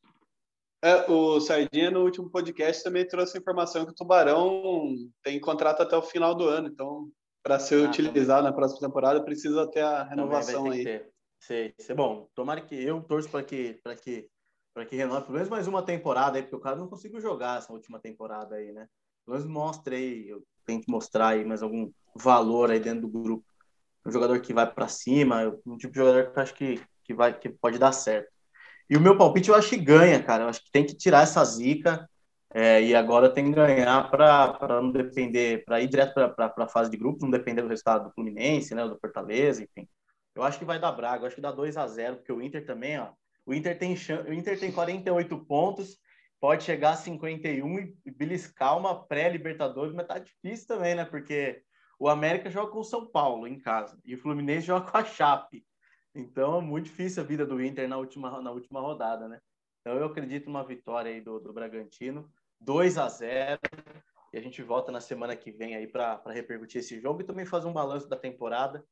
É, 0.82 1.10
o 1.10 1.40
Sardinha, 1.40 1.90
no 1.90 2.04
último 2.04 2.30
podcast, 2.30 2.84
também 2.84 3.08
trouxe 3.08 3.38
a 3.38 3.40
informação 3.40 3.86
que 3.86 3.92
o 3.92 3.96
Tubarão 3.96 4.94
tem 5.24 5.40
contrato 5.40 5.82
até 5.82 5.96
o 5.96 6.02
final 6.02 6.36
do 6.36 6.46
ano, 6.46 6.68
então 6.68 7.08
para 7.44 7.60
ser 7.60 7.86
ah, 7.86 7.90
utilizado 7.90 8.40
também. 8.40 8.52
na 8.52 8.54
próxima 8.54 8.80
temporada, 8.80 9.24
precisa 9.24 9.68
ter 9.68 9.82
a 9.82 10.04
renovação 10.04 10.72
aí. 10.72 10.84
Ter. 10.84 11.12
Sei, 11.40 11.74
sei. 11.78 11.94
Bom, 11.94 12.30
tomara 12.34 12.62
que 12.62 12.74
eu 12.82 13.02
torço 13.02 13.30
para 13.30 13.44
que 13.44 13.80
para 13.84 13.96
que 13.96 14.30
para 14.74 14.86
que 14.86 14.96
renove 14.96 15.26
pelo 15.26 15.34
menos 15.34 15.50
mais 15.50 15.68
uma 15.68 15.84
temporada 15.84 16.38
aí, 16.38 16.42
porque 16.42 16.56
o 16.56 16.60
cara 16.60 16.78
não 16.78 16.88
conseguiu 16.88 17.20
jogar 17.20 17.60
essa 17.60 17.72
última 17.72 18.00
temporada 18.00 18.56
aí, 18.56 18.72
né? 18.72 18.88
Pelo 19.26 19.38
menos 19.38 19.52
mostre 19.52 19.96
aí, 19.96 20.30
eu 20.30 20.42
tenho 20.66 20.82
que 20.82 20.90
mostrar 20.90 21.28
aí 21.30 21.46
mais 21.46 21.62
algum 21.62 21.92
valor 22.16 22.72
aí 22.72 22.80
dentro 22.80 23.02
do 23.02 23.08
grupo. 23.08 23.46
Um 24.06 24.12
jogador 24.12 24.40
que 24.40 24.54
vai 24.54 24.72
para 24.72 24.88
cima, 24.88 25.54
um 25.66 25.78
tipo 25.78 25.94
de 25.94 26.00
jogador 26.00 26.32
que 26.32 26.40
eu 26.40 26.44
acho 26.44 26.54
que, 26.56 26.82
que 27.04 27.14
vai 27.14 27.38
que 27.38 27.50
pode 27.50 27.78
dar 27.78 27.92
certo. 27.92 28.32
E 28.90 28.98
o 28.98 29.02
meu 29.02 29.18
palpite 29.18 29.50
eu 29.50 29.56
acho 29.56 29.70
que 29.70 29.78
ganha, 29.78 30.22
cara. 30.24 30.46
Eu 30.46 30.50
acho 30.50 30.64
que 30.64 30.72
tem 30.72 30.86
que 30.86 30.96
tirar 30.96 31.24
essa 31.24 31.44
zica 31.44 32.10
é, 32.54 32.84
e 32.84 32.94
agora 32.94 33.30
tem 33.30 33.46
que 33.46 33.56
ganhar 33.56 34.10
para 34.12 34.80
não 34.82 34.92
depender, 34.92 35.66
para 35.66 35.82
ir 35.82 35.88
direto 35.88 36.14
para 36.14 36.54
a 36.56 36.68
fase 36.68 36.92
de 36.92 36.98
grupo, 36.98 37.24
não 37.24 37.32
depender 37.32 37.64
do 37.64 37.68
resultado 37.68 38.06
do 38.06 38.14
Fluminense, 38.14 38.76
né, 38.76 38.88
do 38.88 39.00
Fortaleza, 39.00 39.64
enfim. 39.64 39.88
Eu 40.36 40.44
acho 40.44 40.60
que 40.60 40.66
vai 40.66 40.80
dar 40.80 40.92
Braga, 40.92 41.24
eu 41.24 41.28
acho 41.28 41.36
que 41.36 41.42
dá 41.42 41.52
2 41.52 41.78
a 41.78 41.88
0 41.88 42.18
porque 42.18 42.32
o 42.32 42.42
Inter 42.42 42.66
também, 42.66 43.00
ó. 43.00 43.12
O 43.46 43.54
Inter 43.54 43.78
tem, 43.78 43.96
o 44.28 44.34
Inter 44.34 44.60
tem 44.60 44.72
48 44.72 45.46
pontos, 45.46 45.98
pode 46.40 46.64
chegar 46.64 46.92
a 46.92 46.96
51 46.96 47.80
e 48.06 48.12
beliscar 48.12 48.78
uma 48.78 49.04
pré-Libertadores, 49.06 49.94
mas 49.94 50.08
tá 50.08 50.20
difícil 50.20 50.68
também, 50.68 50.96
né? 50.96 51.06
Porque 51.06 51.62
o 52.00 52.08
América 52.08 52.50
joga 52.50 52.72
com 52.72 52.80
o 52.80 52.84
São 52.84 53.08
Paulo 53.08 53.48
em 53.48 53.60
casa 53.60 54.00
e 54.06 54.16
o 54.16 54.18
Fluminense 54.18 54.68
joga 54.68 54.90
com 54.90 54.98
a 54.98 55.04
Chape. 55.04 55.66
Então 56.16 56.60
é 56.60 56.62
muito 56.62 56.86
difícil 56.86 57.24
a 57.24 57.26
vida 57.26 57.46
do 57.46 57.64
Inter 57.64 57.88
na 57.88 57.98
última, 57.98 58.42
na 58.42 58.52
última 58.52 58.80
rodada, 58.80 59.28
né? 59.28 59.40
Então 59.82 59.98
eu 59.98 60.06
acredito 60.06 60.46
numa 60.46 60.64
vitória 60.64 61.12
aí 61.12 61.20
do, 61.20 61.40
do 61.40 61.52
Bragantino. 61.52 62.32
2 62.64 62.98
a 62.98 63.08
0 63.08 63.60
e 64.32 64.38
a 64.38 64.42
gente 64.42 64.64
volta 64.64 64.92
na 64.92 65.00
semana 65.00 65.36
que 65.36 65.52
vem 65.52 65.76
aí 65.76 65.86
para 65.86 66.22
repercutir 66.28 66.80
esse 66.80 67.00
jogo 67.00 67.22
e 67.22 67.24
também 67.24 67.46
fazer 67.46 67.68
um 67.68 67.74
balanço 67.74 68.10
da 68.10 68.16
temporada. 68.16 68.84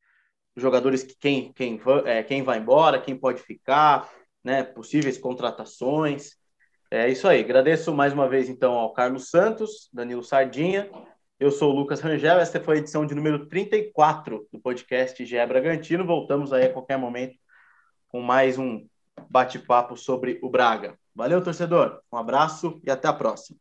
Os 0.55 0.61
jogadores 0.61 1.01
que 1.01 1.15
quem, 1.15 1.51
quem, 1.53 1.81
é, 2.05 2.21
quem 2.21 2.43
vai 2.43 2.59
embora, 2.59 3.01
quem 3.01 3.15
pode 3.15 3.41
ficar, 3.41 4.07
né? 4.43 4.63
Possíveis 4.63 5.17
contratações. 5.17 6.35
É 6.91 7.09
isso 7.09 7.27
aí. 7.27 7.39
Agradeço 7.39 7.93
mais 7.93 8.13
uma 8.13 8.27
vez 8.27 8.49
então 8.49 8.73
ao 8.73 8.93
Carlos 8.93 9.29
Santos, 9.29 9.89
Danilo 9.91 10.23
Sardinha. 10.23 10.91
Eu 11.39 11.49
sou 11.49 11.71
o 11.71 11.75
Lucas 11.75 12.01
Rangel. 12.01 12.37
Esta 12.37 12.59
foi 12.59 12.75
a 12.75 12.79
edição 12.79 13.05
de 13.05 13.15
número 13.15 13.47
34 13.47 14.47
do 14.51 14.59
podcast 14.59 15.25
GE 15.25 15.45
Bragantino. 15.47 16.05
Voltamos 16.05 16.53
aí 16.53 16.65
a 16.65 16.73
qualquer 16.73 16.97
momento 16.97 17.35
com 18.09 18.21
mais 18.21 18.59
um 18.59 18.85
bate-papo 19.29 19.97
sobre 19.97 20.37
o 20.43 20.49
Braga. 20.49 21.00
Valeu, 21.15 21.43
torcedor. 21.43 22.01
Um 22.11 22.17
abraço 22.17 22.79
e 22.83 22.89
até 22.89 23.07
a 23.07 23.13
próxima. 23.13 23.59